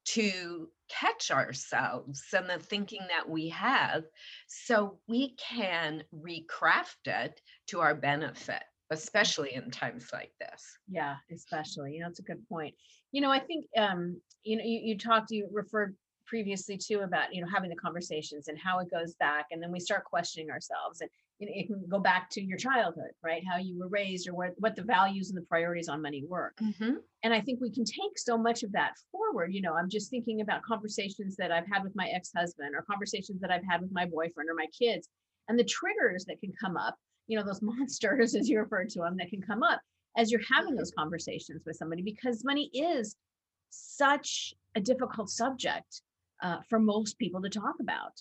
to 0.06 0.70
catch 0.88 1.30
ourselves 1.30 2.22
and 2.32 2.48
the 2.48 2.58
thinking 2.58 3.00
that 3.08 3.28
we 3.28 3.48
have 3.50 4.04
so 4.46 4.98
we 5.06 5.34
can 5.36 6.02
recraft 6.14 7.06
it 7.06 7.40
to 7.68 7.80
our 7.80 7.94
benefit, 7.94 8.62
especially 8.90 9.54
in 9.54 9.70
times 9.70 10.10
like 10.12 10.32
this. 10.40 10.64
Yeah, 10.88 11.16
especially. 11.32 11.94
You 11.94 12.00
know, 12.00 12.08
it's 12.08 12.20
a 12.20 12.22
good 12.22 12.46
point. 12.48 12.74
You 13.12 13.20
know, 13.20 13.30
I 13.30 13.40
think 13.40 13.66
um, 13.76 14.20
you 14.42 14.56
know, 14.56 14.64
you, 14.64 14.80
you 14.84 14.98
talked, 14.98 15.30
you 15.30 15.48
referred 15.52 15.96
previously 16.28 16.76
too 16.76 17.00
about, 17.00 17.34
you 17.34 17.40
know, 17.40 17.48
having 17.52 17.70
the 17.70 17.76
conversations 17.76 18.48
and 18.48 18.58
how 18.58 18.78
it 18.80 18.90
goes 18.90 19.14
back. 19.14 19.46
And 19.50 19.62
then 19.62 19.72
we 19.72 19.80
start 19.80 20.04
questioning 20.04 20.50
ourselves. 20.50 21.00
And 21.00 21.10
you 21.38 21.46
know, 21.46 21.52
it 21.54 21.66
can 21.66 21.84
go 21.88 21.98
back 21.98 22.28
to 22.30 22.42
your 22.42 22.58
childhood, 22.58 23.12
right? 23.22 23.42
How 23.48 23.58
you 23.58 23.78
were 23.78 23.88
raised 23.88 24.28
or 24.28 24.34
what, 24.34 24.50
what 24.58 24.76
the 24.76 24.82
values 24.82 25.30
and 25.30 25.38
the 25.38 25.46
priorities 25.46 25.88
on 25.88 26.02
money 26.02 26.24
were. 26.28 26.52
Mm-hmm. 26.60 26.94
And 27.22 27.34
I 27.34 27.40
think 27.40 27.60
we 27.60 27.70
can 27.70 27.84
take 27.84 28.18
so 28.18 28.36
much 28.36 28.62
of 28.62 28.72
that 28.72 28.94
forward. 29.10 29.54
You 29.54 29.62
know, 29.62 29.74
I'm 29.74 29.88
just 29.88 30.10
thinking 30.10 30.40
about 30.40 30.62
conversations 30.62 31.36
that 31.36 31.52
I've 31.52 31.66
had 31.72 31.84
with 31.84 31.94
my 31.94 32.08
ex-husband 32.08 32.74
or 32.74 32.82
conversations 32.82 33.40
that 33.40 33.50
I've 33.50 33.64
had 33.68 33.80
with 33.80 33.92
my 33.92 34.04
boyfriend 34.04 34.50
or 34.50 34.54
my 34.54 34.66
kids 34.76 35.08
and 35.48 35.58
the 35.58 35.64
triggers 35.64 36.24
that 36.26 36.40
can 36.40 36.52
come 36.60 36.76
up, 36.76 36.96
you 37.26 37.38
know, 37.38 37.44
those 37.44 37.62
monsters, 37.62 38.34
as 38.34 38.48
you 38.48 38.58
referred 38.58 38.90
to 38.90 39.00
them, 39.00 39.16
that 39.18 39.30
can 39.30 39.42
come 39.42 39.62
up 39.62 39.80
as 40.16 40.30
you're 40.32 40.40
having 40.52 40.70
mm-hmm. 40.70 40.78
those 40.78 40.92
conversations 40.98 41.62
with 41.64 41.76
somebody 41.76 42.02
because 42.02 42.44
money 42.44 42.70
is 42.74 43.16
such 43.70 44.54
a 44.74 44.80
difficult 44.80 45.30
subject 45.30 46.02
uh, 46.42 46.58
for 46.68 46.78
most 46.78 47.18
people 47.18 47.42
to 47.42 47.48
talk 47.48 47.74
about. 47.80 48.12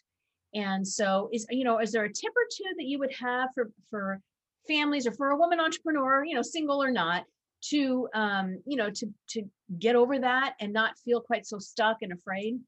And 0.54 0.88
so 0.88 1.30
is, 1.32 1.46
you 1.50 1.64
know, 1.64 1.80
is 1.80 1.92
there 1.92 2.06
a 2.06 2.14
tip 2.14 2.32
or 2.36 2.48
two 2.52 2.74
that 2.78 2.86
you 2.86 3.00
would 3.00 3.14
have 3.14 3.50
for, 3.54 3.70
for 3.90 4.22
families 4.68 5.06
or 5.06 5.12
for 5.12 5.30
a 5.30 5.38
woman 5.38 5.60
entrepreneur, 5.60 6.24
you 6.26 6.36
know, 6.36 6.42
single 6.42 6.82
or 6.82 6.92
not, 6.92 7.26
to, 7.70 8.08
um, 8.14 8.62
you 8.66 8.78
know, 8.78 8.90
to, 8.90 9.08
to 9.30 9.44
get 9.80 9.96
over 9.96 10.20
that 10.20 10.54
and 10.60 10.72
not 10.72 10.98
feel 11.00 11.22
quite 11.22 11.46
so 11.46 11.60
stuck 11.60 11.98
and 12.02 12.14
afraid? 12.14 12.60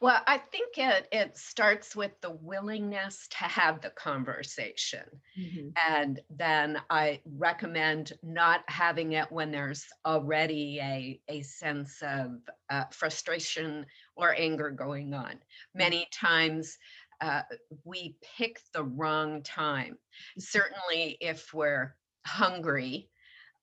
Well, 0.00 0.22
I 0.26 0.38
think 0.38 0.78
it 0.78 1.08
it 1.10 1.36
starts 1.36 1.96
with 1.96 2.12
the 2.20 2.30
willingness 2.30 3.26
to 3.28 3.44
have 3.44 3.80
the 3.80 3.90
conversation. 3.90 5.04
Mhm. 5.36 5.72
And 5.88 6.20
then 6.30 6.80
I 6.90 7.20
recommend 7.24 8.12
not 8.22 8.62
having 8.68 9.12
it 9.12 9.30
when 9.32 9.50
there's 9.50 9.84
already 10.06 10.78
a, 10.80 11.20
a 11.28 11.42
sense 11.42 12.00
of 12.02 12.38
uh, 12.70 12.84
frustration 12.92 13.86
or 14.18 14.34
anger 14.36 14.70
going 14.70 15.14
on. 15.14 15.40
Many 15.74 16.08
times 16.12 16.78
uh, 17.22 17.42
we 17.84 18.18
pick 18.22 18.60
the 18.74 18.84
wrong 18.84 19.42
time. 19.42 19.98
Certainly, 20.38 21.18
if 21.20 21.54
we're 21.54 21.96
hungry 22.26 23.10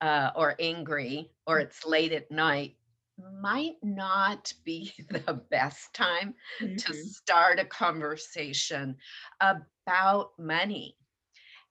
uh, 0.02 0.32
or 0.36 0.56
angry 0.60 1.32
or 1.48 1.60
it's 1.60 1.86
late 1.86 2.12
at 2.12 2.32
night, 2.32 2.78
might 3.18 3.76
not 3.84 4.54
be 4.66 4.94
the 5.10 5.46
best 5.50 5.94
time 5.94 6.36
to 6.78 6.94
Mhm. 6.94 6.96
start 6.96 7.60
a 7.60 7.66
conversation 7.66 8.98
about 9.42 10.32
money. 10.38 10.98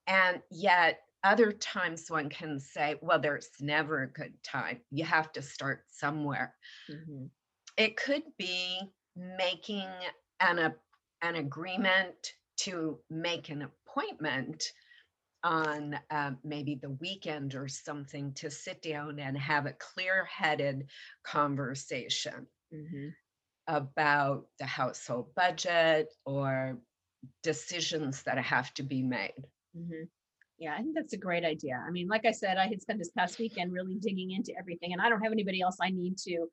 And 0.07 0.43
yet, 0.51 1.01
other 1.23 1.53
times 1.53 2.11
one 2.11 2.29
can 2.31 2.61
say, 2.61 2.97
well, 3.03 3.19
there's 3.21 3.51
never 3.61 4.03
a 4.03 4.13
good 4.13 4.43
time. 4.43 4.83
You 4.91 5.05
have 5.05 5.33
to 5.33 5.43
start 5.43 5.85
somewhere. 5.89 6.57
Mhm. 6.89 7.31
It 7.77 7.97
could 7.97 8.37
be 8.37 8.81
making 9.17 9.89
an, 10.41 10.59
a- 10.59 10.77
an 11.23 11.37
agreement 11.37 12.35
to 12.59 13.03
make 13.11 13.49
an 13.49 13.63
appointment 13.63 14.73
on 15.45 15.95
uh, 16.11 16.33
maybe 16.45 16.77
the 16.77 16.91
weekend 16.91 17.55
or 17.55 17.69
something 17.69 18.35
to 18.35 18.51
sit 18.51 18.83
down 18.83 19.21
and 19.21 19.39
have 19.39 19.67
a 19.67 19.75
clear 19.75 20.25
headed 20.25 20.91
conversation 21.25 22.49
Mhm. 22.71 23.17
about 23.67 24.49
the 24.59 24.67
household 24.67 25.35
budget 25.35 26.09
or 26.25 26.81
decisions 27.43 28.25
that 28.25 28.39
have 28.39 28.75
to 28.75 28.83
be 28.83 29.03
made. 29.03 29.45
Mhm. 29.77 30.11
Yeah, 30.59 30.75
I 30.75 30.83
think 30.83 30.95
that's 30.95 31.13
a 31.15 31.19
great 31.19 31.45
idea. 31.45 31.77
I 31.77 31.91
mean, 31.91 32.09
like 32.09 32.25
I 32.27 32.33
said, 32.33 32.59
I 32.59 32.69
had 32.69 32.81
spent 32.83 32.99
this 32.99 33.11
past 33.11 33.39
weekend 33.39 33.73
really 33.73 33.97
digging 33.97 34.31
into 34.33 34.55
everything, 34.57 34.93
and 34.93 35.03
I 35.03 35.09
don't 35.09 35.23
have 35.23 35.33
anybody 35.33 35.61
else 35.61 35.77
I 35.81 35.91
need 35.91 36.17
to, 36.19 36.49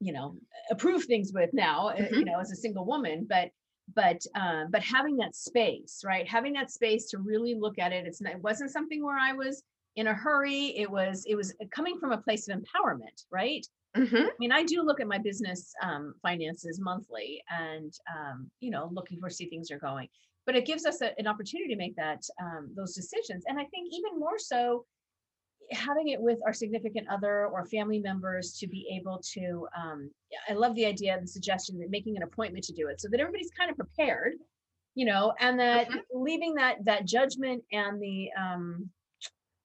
you 0.00 0.12
know, 0.12 0.36
approve 0.70 1.04
things 1.04 1.32
with 1.34 1.50
now, 1.52 1.88
uh, 1.88 2.08
you 2.14 2.24
Mhm. 2.24 2.24
know, 2.24 2.38
as 2.40 2.50
a 2.52 2.56
single 2.56 2.84
woman. 2.86 3.26
But, 3.28 3.50
but, 3.94 4.20
um, 4.34 4.70
but 4.70 4.82
having 4.82 5.16
that 5.16 5.34
space, 5.34 6.02
right? 6.04 6.28
Having 6.28 6.54
that 6.54 6.70
space 6.70 7.08
to 7.10 7.18
really 7.18 7.54
look 7.54 7.78
at 7.78 7.92
it. 7.92 8.06
It's 8.06 8.20
not, 8.20 8.32
it 8.34 8.42
wasn't 8.42 8.70
something 8.70 9.02
where 9.04 9.18
I 9.18 9.32
was 9.32 9.62
in 9.96 10.06
a 10.06 10.14
hurry. 10.14 10.76
It 10.76 10.90
was, 10.90 11.24
it 11.26 11.34
was 11.34 11.54
coming 11.74 11.98
from 11.98 12.12
a 12.12 12.20
place 12.22 12.48
of 12.48 12.58
empowerment, 12.58 13.24
right? 13.30 13.66
Mhm. 13.96 14.28
I 14.28 14.34
mean, 14.38 14.52
I 14.52 14.62
do 14.64 14.82
look 14.82 15.00
at 15.00 15.06
my 15.06 15.18
business 15.18 15.72
um, 15.82 16.14
finances 16.22 16.80
monthly 16.80 17.42
and, 17.50 17.92
um, 18.14 18.50
you 18.60 18.70
know, 18.70 18.88
looking 18.92 19.20
for 19.20 19.30
see 19.30 19.48
things 19.48 19.70
are 19.70 19.78
going. 19.78 20.08
But 20.46 20.56
it 20.56 20.66
gives 20.66 20.86
us 20.86 21.00
a- 21.02 21.18
an 21.18 21.26
opportunity 21.26 21.70
to 21.74 21.76
make 21.78 21.96
that 21.96 22.22
um, 22.40 22.72
those 22.76 22.94
decisions. 22.94 23.44
And 23.46 23.58
I 23.58 23.64
think 23.66 23.88
even 23.92 24.18
more 24.18 24.38
so, 24.38 24.86
having 25.70 26.08
it 26.08 26.20
with 26.20 26.38
our 26.46 26.52
significant 26.52 27.06
other 27.08 27.46
or 27.46 27.64
family 27.66 27.98
members 27.98 28.56
to 28.58 28.66
be 28.66 28.88
able 28.94 29.20
to 29.34 29.66
um, 29.76 30.10
i 30.48 30.52
love 30.52 30.74
the 30.74 30.84
idea 30.86 31.12
and 31.14 31.22
the 31.22 31.26
suggestion 31.28 31.78
that 31.78 31.90
making 31.90 32.16
an 32.16 32.22
appointment 32.22 32.64
to 32.64 32.72
do 32.72 32.88
it 32.88 33.00
so 33.00 33.08
that 33.10 33.20
everybody's 33.20 33.50
kind 33.56 33.70
of 33.70 33.76
prepared 33.76 34.34
you 34.94 35.04
know 35.04 35.32
and 35.40 35.58
that 35.60 35.88
Mhm. 35.88 36.00
leaving 36.12 36.54
that 36.54 36.84
that 36.84 37.04
judgment 37.04 37.62
and 37.72 38.00
the 38.00 38.30
um 38.38 38.90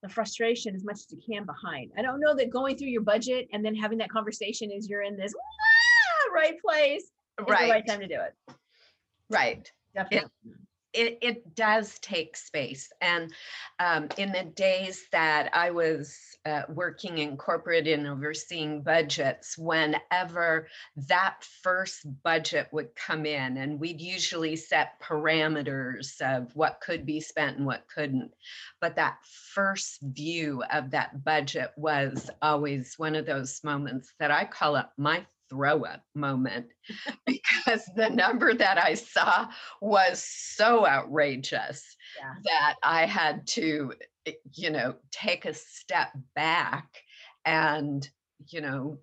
the 0.01 0.09
frustration 0.09 0.75
as 0.75 0.83
much 0.83 0.95
as 0.97 1.07
you 1.11 1.21
can 1.25 1.45
behind. 1.45 1.89
I 1.97 2.01
don't 2.01 2.19
know 2.19 2.35
that 2.35 2.49
going 2.49 2.75
through 2.77 2.89
your 2.89 3.03
budget 3.03 3.47
and 3.53 3.63
then 3.63 3.73
having 3.73 3.97
that 3.99 4.09
conversation 4.09 4.69
is 4.69 4.89
you're 4.89 5.03
in 5.03 5.15
this 5.15 5.33
"Ah, 5.33 6.33
right 6.33 6.59
place 6.59 7.03
is 7.03 7.09
the 7.37 7.43
right 7.43 7.69
Right, 7.71 7.87
time 7.87 8.01
to 8.01 8.07
do 8.09 8.19
it. 8.19 8.35
Right. 9.29 9.71
definitely 9.95 10.29
it, 10.93 11.17
it 11.21 11.55
does 11.55 11.99
take 11.99 12.37
space. 12.37 12.91
And 13.01 13.33
um, 13.79 14.09
in 14.17 14.31
the 14.31 14.43
days 14.43 15.05
that 15.11 15.49
I 15.53 15.71
was 15.71 16.17
uh, 16.45 16.63
working 16.69 17.19
in 17.19 17.37
corporate 17.37 17.87
and 17.87 18.07
overseeing 18.07 18.81
budgets, 18.81 19.57
whenever 19.57 20.67
that 21.07 21.43
first 21.61 22.05
budget 22.23 22.67
would 22.71 22.95
come 22.95 23.25
in, 23.25 23.57
and 23.57 23.79
we'd 23.79 24.01
usually 24.01 24.55
set 24.55 24.99
parameters 25.01 26.21
of 26.21 26.55
what 26.55 26.81
could 26.81 27.05
be 27.05 27.19
spent 27.19 27.57
and 27.57 27.65
what 27.65 27.87
couldn't. 27.93 28.31
But 28.81 28.95
that 28.97 29.17
first 29.23 30.01
view 30.01 30.63
of 30.71 30.91
that 30.91 31.23
budget 31.23 31.71
was 31.77 32.29
always 32.41 32.95
one 32.97 33.15
of 33.15 33.25
those 33.25 33.63
moments 33.63 34.13
that 34.19 34.31
I 34.31 34.45
call 34.45 34.75
up 34.75 34.93
my 34.97 35.25
throw 35.49 35.83
up 35.85 36.03
moment 36.15 36.71
because 37.25 37.85
the 37.95 38.09
number 38.09 38.53
that 38.53 38.77
I 38.77 38.93
saw 38.95 39.51
was 39.81 40.23
so 40.23 40.85
outrageous 40.87 41.95
Yeah. 42.15 42.43
that 42.45 42.75
I 42.83 43.05
had 43.05 43.47
to, 43.47 43.93
eh, 44.25 44.33
you 44.55 44.69
know, 44.69 44.99
take 45.11 45.45
a 45.45 45.53
step 45.53 46.13
back 46.35 47.03
and, 47.45 48.09
you 48.47 48.61
know, 48.61 49.01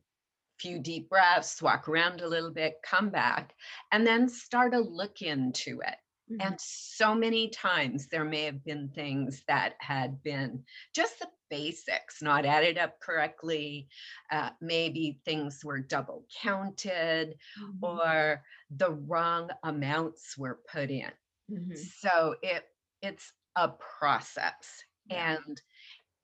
few 0.59 0.79
deep 0.79 1.09
breaths, 1.09 1.63
walk 1.63 1.89
around 1.89 2.21
a 2.21 2.29
little 2.29 2.53
bit, 2.53 2.75
come 2.85 3.11
back, 3.11 3.55
and 3.93 4.07
then 4.07 4.29
start 4.29 4.73
to 4.73 4.79
look 4.81 5.23
into 5.23 5.81
it. 5.81 5.97
Mhm. 6.29 6.41
And 6.41 6.61
so 6.61 7.15
many 7.15 7.51
times 7.51 8.09
there 8.09 8.25
may 8.25 8.43
have 8.45 8.65
been 8.65 8.91
things 8.91 9.45
that 9.49 9.75
had 9.81 10.23
been 10.23 10.65
just 10.95 11.19
the 11.19 11.31
basics, 11.51 12.23
not 12.23 12.47
added 12.47 12.79
up 12.79 13.01
correctly. 13.01 13.89
Uh, 14.31 14.51
maybe 14.61 15.21
things 15.25 15.65
were 15.65 15.81
double 15.81 16.27
counted 16.43 17.37
Mhm. 17.57 17.83
or 17.83 18.45
the 18.71 18.93
wrong 18.93 19.51
amounts 19.65 20.39
were 20.39 20.63
put 20.71 20.91
in. 20.91 21.13
Mhm. 21.49 21.91
So 21.95 22.37
it 22.43 22.67
it's 23.03 23.33
a 23.57 23.71
process 23.71 24.83
Yeah. 25.05 25.31
and 25.35 25.61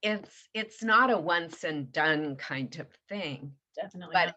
it's 0.02 0.49
it's 0.54 0.83
not 0.83 1.11
a 1.11 1.18
once 1.18 1.64
and 1.64 1.92
done 1.92 2.37
kind 2.37 2.76
of 2.78 2.92
thing. 3.09 3.56
definitely 3.75 4.18
But 4.18 4.23
not. 4.23 4.37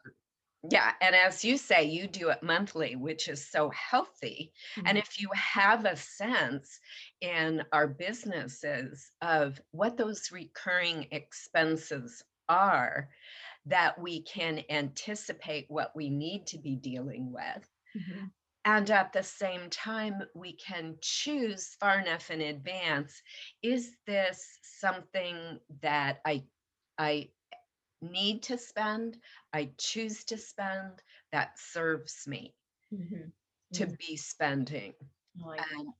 Yeah, 0.70 0.94
and 1.02 1.16
as 1.16 1.46
you 1.46 1.58
say, 1.58 1.84
you 1.86 2.08
do 2.08 2.30
it 2.30 2.44
monthly, 2.44 2.96
which 2.96 3.28
is 3.30 3.50
so 3.50 3.70
healthy. 3.70 4.54
And 4.86 4.98
Mhm. 4.98 5.00
if 5.00 5.20
you 5.20 5.30
have 5.34 5.86
a 5.86 5.96
sense 5.96 6.80
in 7.22 7.64
our 7.72 7.88
businesses 7.88 9.12
of 9.22 9.62
what 9.72 9.96
those 9.98 10.32
recurring 10.32 11.08
expenses 11.12 12.24
are, 12.50 13.10
that 13.66 14.00
we 14.02 14.24
can 14.24 14.64
anticipate 14.70 15.66
what 15.70 15.96
we 15.96 16.10
need 16.10 16.48
to 16.48 16.60
be 16.60 16.76
dealing 16.78 17.32
with. 17.34 17.70
Mhm. 17.96 18.32
And 18.66 18.90
at 18.92 19.14
the 19.14 19.24
same 19.24 19.70
time, 19.70 20.22
we 20.36 20.54
can 20.56 20.98
choose 21.02 21.76
far 21.76 22.00
enough 22.00 22.30
in 22.30 22.42
advance 22.42 23.22
is 23.62 23.98
this 24.06 24.60
something 24.62 25.60
that 25.82 26.22
I, 26.26 26.48
I 26.98 27.32
need 28.02 28.44
to 28.44 28.58
spend, 28.58 29.18
I 29.54 29.72
choose 29.78 30.24
to 30.26 30.38
spend, 30.38 31.04
that 31.32 31.60
serves 31.60 32.28
me 32.28 32.56
Mhm. 32.92 33.32
to 33.74 33.86
Mhm. 33.86 33.98
be 33.98 34.18
spending? 34.18 34.94
Like. 35.40 35.62
And 35.72 35.94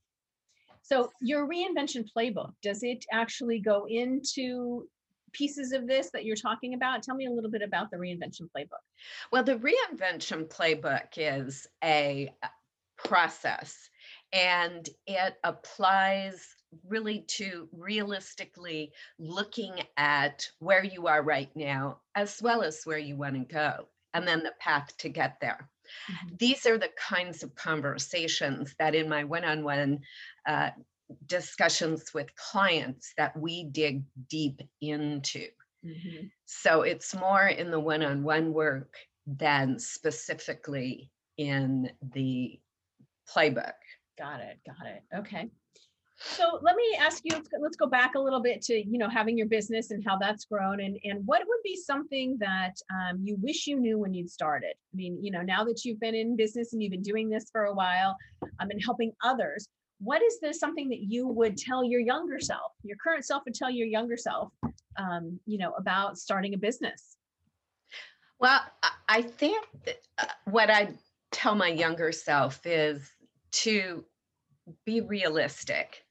So 0.82 1.12
your 1.20 1.46
reinvention 1.46 2.08
playbook, 2.16 2.52
does 2.62 2.82
it 2.82 3.04
actually 3.12 3.60
go 3.60 3.86
into 3.86 4.88
pieces 5.32 5.72
of 5.72 5.86
this 5.86 6.10
that 6.10 6.24
you're 6.24 6.36
talking 6.36 6.74
about? 6.74 7.02
Tell 7.02 7.14
me 7.14 7.26
a 7.26 7.30
little 7.30 7.50
bit 7.50 7.62
about 7.62 7.90
the 7.90 7.96
reinvention 7.96 8.48
playbook. 8.56 8.82
Well, 9.30 9.44
the 9.44 9.56
reinvention 9.56 10.48
playbook 10.48 11.16
is 11.16 11.68
a 11.84 12.34
uh, 12.42 12.48
process 12.96 13.88
and 14.32 14.88
it 15.06 15.38
applies 15.44 16.56
really 16.84 17.22
to 17.22 17.68
realistically 17.72 18.92
looking 19.18 19.80
at 19.96 20.48
where 20.58 20.84
you 20.84 21.06
are 21.06 21.22
right 21.22 21.54
now, 21.56 22.02
as 22.14 22.40
well 22.42 22.62
as 22.62 22.84
where 22.84 22.98
you 22.98 23.16
want 23.16 23.34
to 23.34 23.44
go, 23.54 23.88
and 24.14 24.26
then 24.26 24.42
the 24.42 24.54
path 24.60 24.96
to 24.98 25.08
get 25.08 25.38
there. 25.40 25.70
Mhm. 26.08 26.38
These 26.38 26.66
are 26.66 26.78
the 26.78 26.92
kinds 26.98 27.42
of 27.42 27.54
conversations 27.56 28.74
that 28.78 28.94
in 28.94 29.08
my 29.08 29.24
one 29.24 29.44
on 29.44 29.64
one 29.64 30.00
discussions 31.26 32.14
with 32.14 32.34
clients 32.36 33.12
that 33.16 33.36
we 33.38 33.64
dig 33.64 34.04
deep 34.28 34.60
into. 34.80 35.48
Mhm. 35.82 36.30
So 36.46 36.82
it's 36.82 37.14
more 37.14 37.46
in 37.48 37.70
the 37.70 37.80
one 37.80 38.02
on 38.02 38.24
one 38.24 38.52
work 38.52 38.96
than 39.26 39.78
specifically 39.78 41.12
in 41.36 41.92
the 42.02 42.60
playbook. 43.28 43.74
Got 44.18 44.40
it. 44.40 44.60
Got 44.66 44.86
it. 44.86 45.02
Okay. 45.14 45.50
So 46.22 46.58
let 46.60 46.76
me 46.76 46.98
ask 47.00 47.22
you, 47.24 47.42
let's 47.60 47.76
go, 47.76 47.86
back 47.86 48.14
a 48.14 48.18
little 48.18 48.40
bit 48.40 48.60
to, 48.62 48.74
you 48.74 48.98
know, 48.98 49.08
having 49.08 49.38
your 49.38 49.46
business 49.46 49.90
and 49.90 50.04
how 50.06 50.18
that's 50.18 50.44
grown 50.44 50.80
and, 50.80 50.98
and 51.02 51.26
what 51.26 51.40
would 51.46 51.62
be 51.64 51.76
something 51.76 52.36
that 52.40 52.74
um, 52.90 53.20
you 53.22 53.36
wish 53.40 53.66
you 53.66 53.80
knew 53.80 53.98
when 53.98 54.12
you'd 54.12 54.30
started? 54.30 54.74
I 54.92 54.96
mean, 54.96 55.18
you 55.22 55.30
know, 55.30 55.40
now 55.40 55.64
that 55.64 55.84
you've 55.84 55.98
been 55.98 56.14
in 56.14 56.36
business 56.36 56.72
and 56.72 56.82
you've 56.82 56.92
been 56.92 57.02
doing 57.02 57.30
this 57.30 57.46
for 57.50 57.64
a 57.64 57.74
while 57.74 58.16
um, 58.42 58.68
and 58.70 58.80
helping 58.84 59.12
others, 59.24 59.66
what 59.98 60.22
is 60.22 60.38
this 60.40 60.60
something 60.60 60.90
that 60.90 61.00
you 61.00 61.26
would 61.26 61.56
tell 61.56 61.82
your 61.82 62.00
younger 62.00 62.38
self, 62.38 62.72
your 62.82 62.98
current 63.02 63.24
self 63.24 63.42
would 63.46 63.54
tell 63.54 63.70
your 63.70 63.86
younger 63.86 64.16
self, 64.16 64.52
um, 64.96 65.40
you 65.46 65.56
know, 65.56 65.72
about 65.78 66.18
starting 66.18 66.52
a 66.52 66.58
business? 66.58 67.16
Well, 68.38 68.60
I- 69.08 69.22
think 69.22 69.66
that, 69.84 69.96
uh, 70.18 70.26
what 70.44 70.70
I 70.70 70.94
tell 71.30 71.54
my 71.54 71.68
younger 71.68 72.12
self 72.12 72.64
is 72.64 73.10
to 73.52 74.04
be 74.84 75.00
realistic 75.00 76.04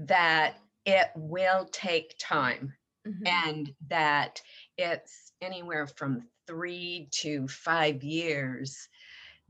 that 0.00 0.58
it 0.86 1.10
will 1.16 1.66
take 1.66 2.16
time 2.18 2.74
Mhm. 3.06 3.26
and 3.26 3.74
that 3.88 4.42
it's 4.78 5.32
anywhere 5.42 5.86
from 5.86 6.28
three 6.46 7.08
to 7.12 7.48
five 7.48 8.02
years 8.04 8.88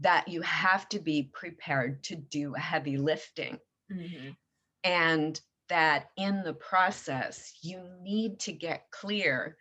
that 0.01 0.29
you 0.29 0.43
have 0.43 0.89
to 0.91 1.01
be 1.01 1.25
prepared 1.35 2.05
to 2.05 2.17
do 2.17 2.55
heavy 2.55 2.99
lifting 2.99 3.61
Mhm. 3.89 4.37
and 4.85 5.41
that 5.69 6.11
in 6.17 6.43
the 6.43 6.55
process 6.55 7.59
you 7.63 7.83
need 8.01 8.41
to 8.41 8.53
get 8.53 8.91
clear 8.91 9.57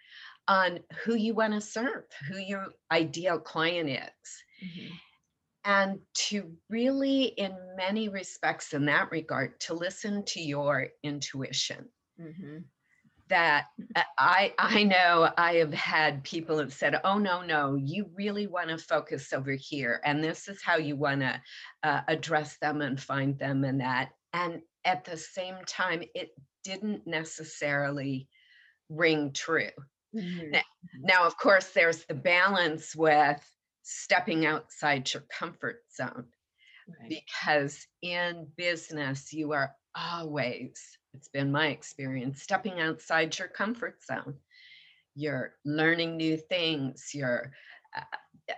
on 0.48 0.80
who 1.04 1.16
you 1.16 1.34
want 1.36 1.54
to 1.54 1.62
serve 1.62 2.06
who 2.28 2.38
your 2.38 2.68
ideal 2.92 3.40
client 3.40 3.90
is 3.90 4.44
Mhm. 4.62 5.00
And 5.66 6.02
to 6.14 6.58
really 6.70 7.24
in 7.26 7.76
many 7.76 8.10
respects 8.10 8.74
in 8.74 8.86
that 8.86 9.12
regard 9.12 9.60
to 9.62 9.74
listen 9.74 10.24
to 10.26 10.42
your 10.42 10.90
intuition 11.04 11.90
Mhm. 12.18 12.70
that 13.28 13.68
uh, 13.96 14.04
I 14.18 14.54
I 14.58 14.84
know 14.84 15.32
I 15.38 15.56
have 15.56 15.74
had 15.74 16.24
people 16.24 16.58
have 16.60 16.74
said, 16.74 17.00
"Oh 17.04 17.18
no, 17.18 17.42
no, 17.42 17.76
you 17.76 18.10
really 18.16 18.48
want 18.48 18.70
to 18.70 18.78
focus 18.78 19.32
over 19.34 19.52
here, 19.54 20.02
and 20.04 20.24
this 20.24 20.48
is 20.48 20.62
how 20.64 20.78
you 20.78 20.96
want 20.96 21.22
to 21.22 21.42
uh, 21.84 22.02
address 22.08 22.58
them 22.60 22.82
and 22.82 23.00
find 23.00 23.38
them 23.38 23.64
and 23.64 23.82
that." 23.82 24.12
And 24.34 24.62
at 24.86 25.06
the 25.06 25.18
same 25.18 25.64
time, 25.66 26.04
it 26.16 26.32
didn't 26.64 27.06
necessarily 27.08 28.30
ring 28.90 29.34
true. 29.34 29.72
Mhm. 30.14 30.62
Now, 31.04 31.26
of 31.26 31.38
course, 31.38 31.72
there's 31.72 32.06
the 32.06 32.14
balance 32.14 32.96
with 32.96 33.42
stepping 33.90 34.46
outside 34.46 35.12
your 35.14 35.24
comfort 35.24 35.84
zone 35.96 36.26
Right. 37.00 37.10
because 37.10 37.86
in 38.02 38.48
business 38.58 39.32
you 39.32 39.52
are 39.52 39.76
always 39.96 40.82
it's 41.14 41.28
been 41.28 41.52
my 41.52 41.68
experience 41.68 42.42
stepping 42.42 42.80
outside 42.80 43.38
your 43.38 43.48
comfort 43.48 44.04
zone. 44.04 44.36
You're 45.16 45.56
learning 45.66 46.18
new 46.18 46.38
things 46.38 47.12
you're 47.14 47.52
uh, 47.96 48.02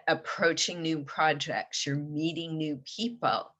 approaching 0.07 0.81
new 0.81 1.03
projects 1.03 1.85
you're 1.85 1.95
meeting 1.97 2.57
new 2.57 2.81
people. 2.97 3.53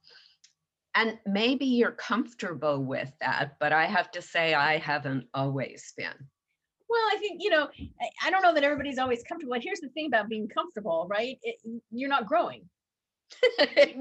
And 0.96 1.20
maybe 1.26 1.66
you're 1.66 1.92
comfortable 1.92 2.84
with 2.84 3.12
that 3.22 3.58
but 3.60 3.74
i 3.74 3.86
have 3.86 4.12
to 4.12 4.22
say 4.22 4.54
i 4.54 4.78
haven't 4.78 5.28
always 5.34 5.94
been 5.98 6.30
Well, 6.92 7.08
I 7.14 7.18
think, 7.20 7.42
you 7.42 7.50
know, 7.50 7.70
I, 8.02 8.28
I 8.28 8.32
don't 8.32 8.42
know 8.44 8.54
that 8.54 8.64
everybody's 8.66 8.98
always 9.00 9.24
comfortable. 9.24 9.56
Here's 9.62 9.80
the 9.80 9.90
thing 9.90 10.08
about 10.08 10.28
being 10.28 10.50
comfortable, 10.50 11.08
right? 11.10 11.40
It, 11.42 11.56
you're 11.90 12.10
not 12.10 12.26
growing. 12.28 12.70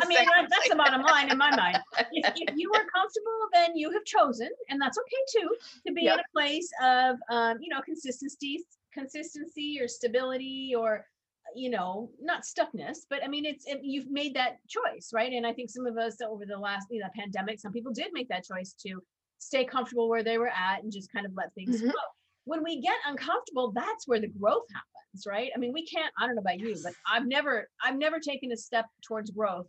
I 0.03 0.07
mean, 0.07 0.25
that's 0.51 0.69
the 0.69 0.77
bottom 0.77 1.03
line 1.03 1.31
in 1.31 1.37
my 1.37 1.53
mind. 1.53 1.79
If, 2.11 2.27
if 2.35 2.51
you 2.57 2.73
are 2.75 2.85
comfortable, 2.93 3.49
then 3.53 3.77
you 3.77 3.91
have 3.93 4.05
chosen, 4.05 4.51
and 4.69 4.81
that's 4.81 4.99
okay 4.99 5.41
too, 5.41 5.57
to 5.87 5.93
be 5.93 6.11
in 6.11 6.19
a 6.19 6.25
place 6.33 6.69
of, 6.83 7.17
um, 7.31 7.59
you 7.61 7.69
know, 7.69 7.81
consistency, 7.83 8.65
consistency 8.93 9.79
or 9.81 9.87
stability 9.89 10.75
or, 10.77 11.07
you 11.55 11.71
know, 11.71 12.11
not 12.21 12.43
stuckness, 12.43 12.99
but 13.09 13.23
I 13.25 13.29
mean, 13.29 13.45
it's, 13.45 13.67
it- 13.67 13.81
you've 13.83 14.11
made 14.11 14.35
that 14.35 14.59
choice, 14.69 15.11
right? 15.15 15.33
And 15.33 15.47
I 15.47 15.53
think 15.53 15.71
some 15.71 15.87
of 15.87 15.97
us 15.97 16.17
over 16.21 16.45
the 16.47 16.59
last, 16.59 16.89
you 16.91 17.01
know, 17.01 17.09
pandemic, 17.17 17.61
some 17.61 17.73
people 17.73 17.93
did 17.93 18.09
make 18.13 18.29
that 18.29 18.45
choice 18.45 18.73
to 18.87 19.01
stay 19.39 19.65
comfortable 19.65 20.09
where 20.09 20.25
they 20.25 20.39
were 20.39 20.49
at 20.51 20.83
and 20.83 20.93
just 20.93 21.13
kind 21.13 21.27
of 21.27 21.33
let 21.35 21.55
things 21.55 21.81
Mhm. 21.81 21.91
flow. 21.91 22.09
When 22.45 22.63
we 22.65 22.81
get 22.81 22.97
uncomfortable, 23.07 23.73
that's 23.73 24.09
where 24.09 24.21
the 24.21 24.29
growth 24.29 24.65
happens, 24.73 25.27
right? 25.27 25.51
I 25.55 25.59
mean, 25.59 25.73
we 25.73 25.87
can't, 25.87 26.13
I 26.19 26.27
don't 26.27 26.35
know 26.37 26.41
about 26.41 26.59
you, 26.61 26.75
but 26.83 26.93
I've 27.11 27.27
never, 27.27 27.69
I've 27.83 27.97
never 27.97 28.19
taken 28.19 28.51
a 28.53 28.57
step 28.57 28.87
towards 29.07 29.31
growth 29.31 29.69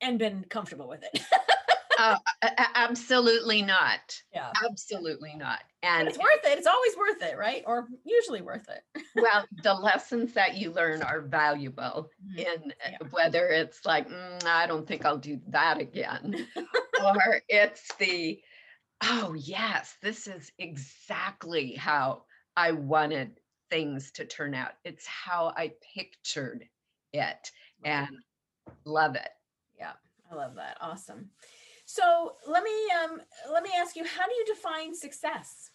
and 0.00 0.18
been 0.18 0.44
comfortable 0.44 0.88
with 0.88 1.02
it. 1.02 1.20
Uh, 1.98 2.18
absolutely 2.74 3.62
not. 3.62 4.20
yeah. 4.30 4.52
Absolutely 4.62 5.34
not. 5.34 5.60
But 5.80 5.88
And 5.88 6.08
it's 6.08 6.18
worth 6.18 6.44
it. 6.44 6.58
It's 6.58 6.66
always 6.66 6.94
worth 6.94 7.22
it, 7.22 7.38
right? 7.38 7.62
Or 7.66 7.88
usually 8.04 8.42
worth 8.42 8.68
it. 8.68 9.02
well, 9.14 9.46
the 9.62 9.72
lessons 9.72 10.34
that 10.34 10.56
you 10.56 10.72
learn 10.72 11.02
are 11.02 11.22
valuable 11.22 12.10
Mhm. 12.22 12.38
in 12.38 12.74
Yeah. 12.90 12.98
whether 13.10 13.48
it's 13.48 13.86
like, 13.86 14.08
"Mm, 14.10 14.44
I 14.44 14.66
don't 14.66 14.86
think 14.86 15.06
I'll 15.06 15.16
do 15.16 15.40
that 15.48 15.78
again, 15.78 16.46
or 17.02 17.40
it's 17.48 17.94
the, 17.96 18.42
oh, 19.02 19.34
yes, 19.34 19.96
this 20.02 20.26
is 20.26 20.50
exactly 20.58 21.74
how 21.74 22.24
I 22.56 22.72
wanted 22.72 23.40
things 23.70 24.10
to 24.12 24.24
turn 24.24 24.54
out. 24.54 24.72
It's 24.84 25.06
how 25.06 25.52
I 25.56 25.72
pictured 25.94 26.64
it 27.12 27.50
and 27.84 28.08
love 28.84 29.14
it. 29.14 29.28
Yeah, 29.78 29.92
I 30.30 30.34
love 30.34 30.54
that. 30.56 30.78
Awesome. 30.80 31.30
So 31.84 32.34
let 32.46 32.64
me 32.64 32.70
um 33.04 33.20
let 33.52 33.62
me 33.62 33.70
ask 33.78 33.96
you, 33.96 34.04
how 34.04 34.26
do 34.26 34.34
you 34.34 34.44
define 34.46 34.94
success? 34.94 35.70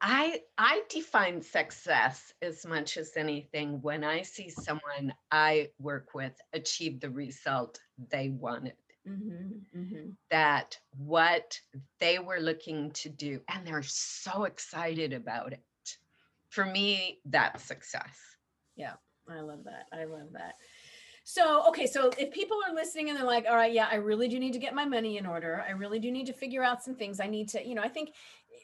I 0.00 0.40
I 0.56 0.82
define 0.88 1.42
success 1.42 2.32
as 2.40 2.64
much 2.64 2.96
as 2.96 3.16
anything 3.16 3.82
when 3.82 4.02
I 4.02 4.22
see 4.22 4.48
someone 4.48 5.12
I 5.30 5.68
work 5.78 6.14
with 6.14 6.32
achieve 6.54 7.00
the 7.00 7.10
result 7.10 7.80
they 8.10 8.30
wanted. 8.30 8.76
Mm-hmm, 9.08 9.78
mm-hmm. 9.78 10.10
That 10.30 10.78
what 10.96 11.58
they 12.00 12.18
were 12.18 12.38
looking 12.38 12.90
to 12.92 13.08
do, 13.08 13.40
and 13.48 13.66
they're 13.66 13.82
so 13.82 14.44
excited 14.44 15.12
about 15.12 15.52
it. 15.52 15.60
For 16.50 16.66
me, 16.66 17.20
that's 17.24 17.64
success. 17.64 18.16
Yeah, 18.76 18.94
I 19.28 19.40
love 19.40 19.64
that. 19.64 19.86
I 19.92 20.04
love 20.04 20.32
that. 20.32 20.54
So, 21.24 21.66
okay, 21.68 21.86
so 21.86 22.10
if 22.18 22.32
people 22.32 22.58
are 22.66 22.74
listening 22.74 23.08
and 23.08 23.16
they're 23.16 23.26
like, 23.26 23.46
all 23.48 23.54
right, 23.54 23.72
yeah, 23.72 23.88
I 23.90 23.96
really 23.96 24.26
do 24.26 24.38
need 24.38 24.52
to 24.52 24.58
get 24.58 24.74
my 24.74 24.84
money 24.84 25.16
in 25.16 25.26
order. 25.26 25.64
I 25.66 25.72
really 25.72 26.00
do 26.00 26.10
need 26.10 26.26
to 26.26 26.32
figure 26.32 26.64
out 26.64 26.82
some 26.82 26.94
things. 26.94 27.20
I 27.20 27.26
need 27.26 27.48
to, 27.50 27.64
you 27.64 27.74
know, 27.74 27.82
I 27.82 27.88
think 27.88 28.14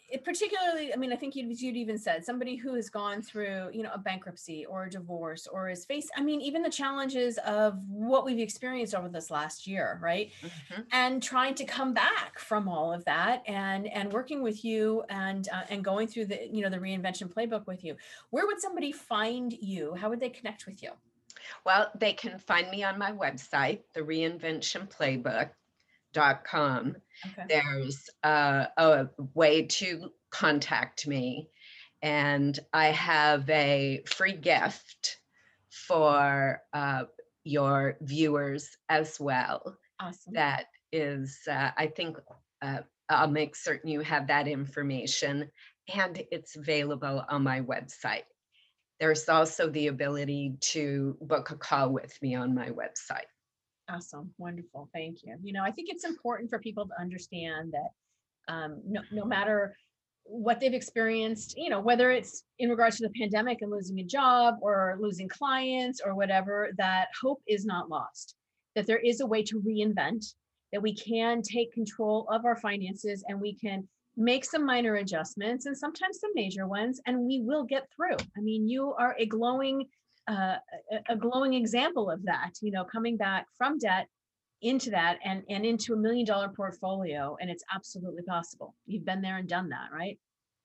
it 0.08 0.24
particularly, 0.24 0.92
I 0.94 0.96
mean, 0.96 1.12
I 1.12 1.16
think 1.16 1.34
you'd, 1.34 1.60
you'd 1.60 1.76
even 1.76 1.98
said 1.98 2.24
somebody 2.24 2.56
who 2.56 2.74
has 2.74 2.88
gone 2.88 3.22
through, 3.22 3.70
you 3.72 3.82
know, 3.82 3.90
a 3.92 3.98
bankruptcy 3.98 4.64
or 4.66 4.84
a 4.84 4.90
divorce 4.90 5.46
or 5.46 5.68
is 5.68 5.84
faced, 5.84 6.10
I 6.16 6.22
mean, 6.22 6.40
even 6.40 6.62
the 6.62 6.70
challenges 6.70 7.38
of 7.38 7.78
what 7.88 8.24
we've 8.24 8.38
experienced 8.38 8.94
over 8.94 9.08
this 9.08 9.30
last 9.30 9.66
year, 9.66 9.98
right? 10.02 10.30
Mhm. 10.42 10.86
and 10.92 11.22
trying 11.22 11.54
to 11.56 11.64
come 11.64 11.92
back 11.94 12.38
from 12.38 12.68
all 12.68 12.92
of 12.92 13.04
that 13.04 13.42
and 13.46 13.86
and 13.88 14.12
working 14.12 14.42
with 14.42 14.64
you 14.64 15.02
and 15.08 15.48
uh, 15.52 15.62
and 15.68 15.84
going 15.84 16.06
through 16.06 16.26
the 16.26 16.48
you 16.52 16.62
know 16.62 16.70
the 16.70 16.78
reinvention 16.78 17.32
playbook 17.32 17.66
with 17.66 17.84
you 17.84 17.96
where 18.30 18.46
would 18.46 18.60
somebody 18.60 18.92
find 18.92 19.52
you 19.52 19.94
how 19.94 20.08
would 20.08 20.20
they 20.20 20.28
connect 20.30 20.66
with 20.66 20.82
you 20.82 20.90
Well, 21.64 21.90
they 21.94 22.12
can 22.12 22.38
find 22.38 22.70
me 22.70 22.82
on 22.84 22.98
my 22.98 23.12
website, 23.12 23.82
the 23.94 24.00
reinventionplaybook.com. 26.16 26.96
okay. 27.26 27.44
there's 27.48 28.10
uh, 28.22 28.66
a 28.76 29.08
way 29.34 29.62
to 29.62 30.10
contact 30.30 31.06
me. 31.06 31.48
And 32.02 32.58
i 32.72 32.86
have 32.86 33.48
a 33.50 34.02
free 34.06 34.36
gift 34.36 35.18
for 35.70 36.60
uh, 36.72 37.04
your 37.44 37.96
viewers 38.00 38.76
as 38.88 39.18
well. 39.18 39.78
Awesome. 40.00 40.34
That 40.34 40.66
is 40.92 41.40
uh, 41.50 41.70
i 41.76 41.88
think 41.88 42.16
uh, 42.62 42.78
i'll 43.10 43.28
make 43.28 43.56
certain 43.56 43.90
you 43.90 44.00
have 44.00 44.28
that 44.28 44.46
information 44.46 45.50
and 45.92 46.22
it's 46.30 46.56
available 46.56 47.24
on 47.28 47.42
my 47.42 47.60
website. 47.60 48.24
There's 48.98 49.28
also 49.28 49.68
the 49.68 49.88
ability 49.88 50.56
to 50.72 51.16
book 51.20 51.50
a 51.50 51.56
call 51.56 51.92
with 51.92 52.20
me 52.22 52.34
on 52.34 52.54
my 52.54 52.70
website 52.70 53.26
Awesome. 53.88 54.30
Wonderful. 54.38 54.88
Thank 54.92 55.18
you. 55.22 55.36
You 55.42 55.52
know, 55.52 55.62
I 55.62 55.70
think 55.70 55.88
it's 55.90 56.04
important 56.04 56.50
for 56.50 56.58
people 56.58 56.86
to 56.86 57.00
understand 57.00 57.72
that 57.72 58.52
um, 58.52 58.80
no, 58.84 59.00
no 59.12 59.24
matter 59.24 59.76
what 60.24 60.58
they've 60.58 60.74
experienced, 60.74 61.56
you 61.56 61.70
know, 61.70 61.80
whether 61.80 62.10
it's 62.10 62.42
in 62.58 62.68
regards 62.68 62.96
to 62.96 63.06
the 63.06 63.14
pandemic 63.20 63.58
and 63.62 63.70
losing 63.70 64.00
a 64.00 64.04
job 64.04 64.56
or 64.60 64.96
losing 65.00 65.28
clients 65.28 66.00
or 66.04 66.16
whatever, 66.16 66.70
that 66.78 67.08
hope 67.20 67.40
is 67.46 67.64
not 67.64 67.88
lost, 67.88 68.34
that 68.74 68.86
there 68.86 68.98
is 68.98 69.20
a 69.20 69.26
way 69.26 69.42
to 69.44 69.60
reinvent, 69.60 70.34
that 70.72 70.82
we 70.82 70.94
can 70.94 71.42
take 71.42 71.72
control 71.72 72.26
of 72.30 72.44
our 72.44 72.56
finances 72.56 73.24
and 73.28 73.40
we 73.40 73.54
can 73.54 73.86
make 74.16 74.44
some 74.44 74.64
minor 74.64 74.96
adjustments 74.96 75.66
and 75.66 75.76
sometimes 75.76 76.18
some 76.18 76.30
major 76.34 76.66
ones, 76.66 77.00
and 77.06 77.20
we 77.20 77.40
will 77.40 77.62
get 77.62 77.86
through. 77.94 78.16
I 78.36 78.40
mean, 78.40 78.68
you 78.68 78.94
are 78.98 79.14
a 79.18 79.26
glowing 79.26 79.86
uh, 80.28 80.56
a, 81.08 81.16
glowing 81.16 81.54
example 81.54 82.10
of 82.10 82.22
that, 82.24 82.52
you 82.60 82.70
know, 82.70 82.84
coming 82.84 83.16
back 83.16 83.46
from 83.56 83.78
debt 83.78 84.08
into 84.62 84.90
that 84.90 85.18
and, 85.24 85.42
and 85.48 85.64
into 85.64 85.92
a 85.92 85.96
million 85.96 86.26
dollar 86.26 86.48
portfolio. 86.48 87.36
And 87.40 87.50
it's 87.50 87.64
absolutely 87.74 88.22
possible. 88.22 88.74
You've 88.86 89.04
been 89.04 89.22
there 89.22 89.36
and 89.38 89.48
done 89.48 89.68
that, 89.70 89.90
right? 89.92 90.18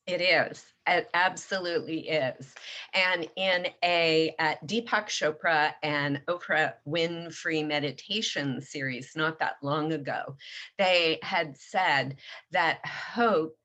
It 0.07 0.21
is. 0.21 0.65
It 0.87 1.09
absolutely 1.13 2.09
is. 2.09 2.55
And 2.93 3.29
in 3.35 3.67
a 3.83 4.33
uh, 4.39 4.55
Deepak 4.65 5.07
Chopra 5.07 5.73
and 5.83 6.21
Oprah 6.27 6.73
Winfrey 6.87 7.65
meditation 7.65 8.61
series 8.61 9.11
not 9.15 9.37
that 9.39 9.57
long 9.61 9.93
ago, 9.93 10.37
they 10.79 11.19
had 11.21 11.55
said 11.55 12.15
that 12.51 12.83
hope, 12.85 13.55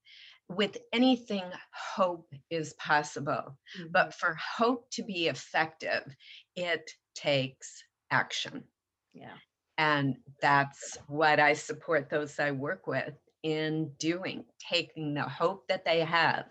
with 0.48 0.76
anything, 0.92 1.44
hope 1.72 2.32
is 2.50 2.72
possible. 2.74 3.58
But 3.90 4.14
for 4.14 4.34
hope 4.34 4.90
to 4.92 5.02
be 5.04 5.28
effective, 5.28 6.14
it 6.54 6.90
takes 7.14 7.82
action. 8.10 8.68
yeah, 9.12 9.38
And 9.78 10.16
that's 10.40 10.96
what 11.06 11.38
I 11.38 11.52
support 11.52 12.08
those 12.08 12.38
I 12.38 12.50
work 12.52 12.86
with 12.86 13.14
in 13.42 13.94
doing, 13.98 14.46
taking 14.58 15.14
the 15.14 15.22
hope 15.28 15.68
that 15.68 15.84
they 15.84 16.00
have 16.00 16.46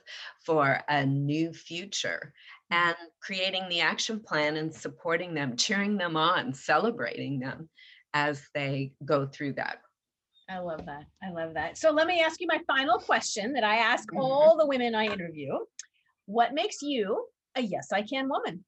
for 0.45 0.79
a 0.87 1.05
new 1.05 1.51
future 1.51 2.33
Mhm. 2.69 2.85
and 2.85 2.95
creating 3.21 3.67
the 3.69 3.81
action 3.81 4.21
plan 4.21 4.57
and 4.57 4.73
supporting 4.73 5.33
them, 5.33 5.57
cheering 5.57 5.97
them 5.97 6.15
on, 6.15 6.53
celebrating 6.53 7.39
them 7.39 7.69
as 8.13 8.47
they 8.53 8.93
go 9.03 9.25
through 9.27 9.53
that. 9.53 9.81
I 10.49 10.59
love 10.59 10.85
that. 10.85 11.05
I 11.23 11.31
love 11.31 11.53
that. 11.55 11.77
So 11.77 11.91
let 11.91 12.07
me 12.07 12.21
ask 12.21 12.39
you 12.39 12.47
my 12.47 12.61
final 12.67 12.99
question 12.99 13.53
that 13.53 13.63
I 13.63 13.77
ask 13.77 14.11
Mhm. 14.11 14.19
all 14.19 14.57
the 14.57 14.65
women 14.67 14.93
I 14.93 15.05
interview. 15.05 15.57
What 16.25 16.53
makes 16.53 16.81
you 16.81 17.27
a 17.55 17.61
yes, 17.61 17.91
I 17.91 18.01
can 18.03 18.29
woman? 18.29 18.63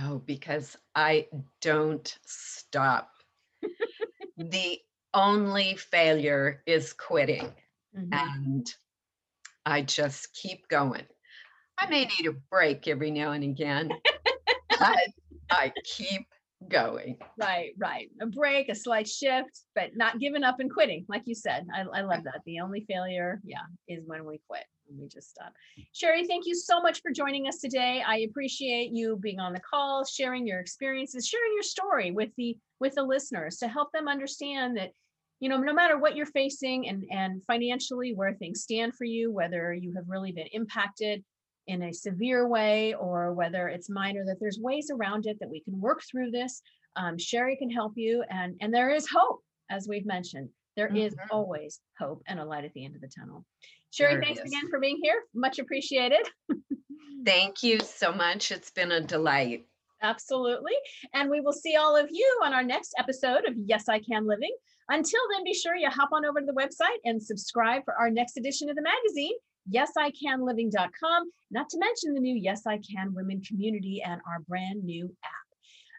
Oh, 0.00 0.18
because 0.18 0.76
I 0.94 1.28
don't 1.60 2.18
stop. 2.24 3.12
the 4.36 4.80
only 5.14 5.76
failure 5.76 6.62
is 6.66 6.92
quitting. 6.92 7.52
Mhm. 7.96 8.08
and 8.12 8.74
I 9.66 9.82
just 9.82 10.32
keep 10.34 10.68
going. 10.68 11.06
I 11.78 11.88
may 11.88 12.04
need 12.06 12.26
a 12.26 12.32
break 12.32 12.88
every 12.88 13.10
now 13.10 13.32
and 13.32 13.44
again, 13.44 13.90
but 14.78 15.08
I 15.50 15.72
keep 15.84 16.26
going. 16.68 17.16
Right, 17.38 17.72
right. 17.78 18.10
A 18.20 18.26
break, 18.26 18.68
a 18.68 18.74
slight 18.74 19.08
shift, 19.08 19.60
but 19.74 19.96
not 19.96 20.18
giving 20.18 20.44
up 20.44 20.60
and 20.60 20.72
quitting. 20.72 21.04
Like 21.08 21.22
you 21.24 21.34
said, 21.34 21.66
I, 21.74 21.80
I 21.98 22.02
love 22.02 22.24
that. 22.24 22.40
The 22.46 22.60
only 22.60 22.84
failure, 22.88 23.40
yeah, 23.44 23.64
is 23.88 24.04
when 24.06 24.24
we 24.24 24.40
quit 24.48 24.64
we 24.98 25.08
just 25.08 25.30
stop. 25.30 25.52
Sherry, 25.92 26.26
thank 26.26 26.46
you 26.46 26.54
so 26.54 26.80
much 26.80 27.00
for 27.02 27.10
joining 27.10 27.46
us 27.46 27.58
today. 27.58 28.02
I 28.06 28.18
appreciate 28.28 28.90
you 28.92 29.16
being 29.16 29.40
on 29.40 29.52
the 29.52 29.60
call, 29.60 30.04
sharing 30.04 30.46
your 30.46 30.60
experiences, 30.60 31.26
sharing 31.26 31.52
your 31.54 31.62
story 31.62 32.10
with 32.10 32.30
the 32.36 32.56
with 32.80 32.94
the 32.94 33.02
listeners 33.02 33.58
to 33.58 33.68
help 33.68 33.92
them 33.92 34.08
understand 34.08 34.76
that 34.78 34.90
you 35.40 35.48
know 35.48 35.58
no 35.58 35.72
matter 35.72 35.98
what 35.98 36.16
you're 36.16 36.26
facing 36.26 36.88
and 36.88 37.04
and 37.10 37.42
financially 37.44 38.14
where 38.14 38.34
things 38.34 38.62
stand 38.62 38.94
for 38.94 39.04
you 39.04 39.30
whether 39.30 39.72
you 39.72 39.92
have 39.94 40.04
really 40.08 40.32
been 40.32 40.48
impacted 40.52 41.22
in 41.66 41.82
a 41.82 41.92
severe 41.92 42.48
way 42.48 42.94
or 42.94 43.32
whether 43.32 43.68
it's 43.68 43.88
minor 43.90 44.24
that 44.26 44.38
there's 44.40 44.58
ways 44.58 44.90
around 44.92 45.26
it 45.26 45.38
that 45.40 45.50
we 45.50 45.60
can 45.60 45.78
work 45.80 46.00
through 46.10 46.30
this 46.30 46.62
um, 46.96 47.16
sherry 47.18 47.56
can 47.56 47.70
help 47.70 47.92
you 47.96 48.24
and 48.30 48.56
and 48.60 48.72
there 48.74 48.90
is 48.90 49.08
hope 49.08 49.40
as 49.70 49.86
we've 49.88 50.06
mentioned 50.06 50.48
There 50.76 50.94
is 50.94 51.14
Mhm. 51.14 51.26
always 51.30 51.80
hope 51.98 52.22
and 52.26 52.40
a 52.40 52.44
light 52.44 52.64
at 52.64 52.72
the 52.72 52.84
end 52.84 52.94
of 52.96 53.00
the 53.00 53.08
tunnel 53.08 53.44
sherry 53.90 54.14
There 54.14 54.22
thanks 54.24 54.40
again 54.40 54.68
for 54.70 54.80
being 54.80 54.98
here 55.02 55.22
much 55.34 55.58
appreciated 55.58 56.26
Thank 57.24 57.62
you 57.62 57.80
so 57.80 58.12
much. 58.12 58.50
It's 58.50 58.70
been 58.70 58.92
a 58.92 59.00
delight. 59.02 59.66
Absolutely. 60.00 60.72
And 61.12 61.28
we 61.28 61.40
will 61.42 61.52
see 61.52 61.76
all 61.76 61.94
of 61.94 62.08
you 62.10 62.40
on 62.42 62.54
our 62.54 62.62
next 62.62 62.94
episode 62.98 63.44
of 63.46 63.52
Yes, 63.56 63.90
I 63.90 63.98
Can 63.98 64.26
Living. 64.26 64.54
Until 64.88 65.20
then, 65.30 65.44
be 65.44 65.52
sure 65.52 65.76
you 65.76 65.90
hop 65.90 66.08
on 66.12 66.24
over 66.24 66.40
to 66.40 66.46
the 66.46 66.54
website 66.54 66.96
and 67.04 67.22
subscribe 67.22 67.84
for 67.84 67.94
our 67.94 68.08
next 68.10 68.38
edition 68.38 68.70
of 68.70 68.76
the 68.76 68.80
magazine, 68.82 69.34
yesicanliving.com, 69.72 71.30
not 71.50 71.68
to 71.70 71.78
mention 71.78 72.14
the 72.14 72.20
new 72.20 72.34
Yes, 72.34 72.66
I 72.66 72.78
Can 72.78 73.14
Women 73.14 73.42
community 73.42 74.02
and 74.04 74.20
our 74.26 74.40
brand 74.48 74.84
new 74.84 75.06
app. 75.24 75.32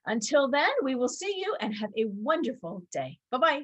Until 0.05 0.49
then, 0.49 0.69
we 0.83 0.95
will 0.95 1.09
see 1.09 1.33
you 1.37 1.55
and 1.59 1.75
have 1.75 1.91
a 1.97 2.05
wonderful 2.05 2.83
day. 2.91 3.19
Bye 3.31 3.37
bye. 3.37 3.61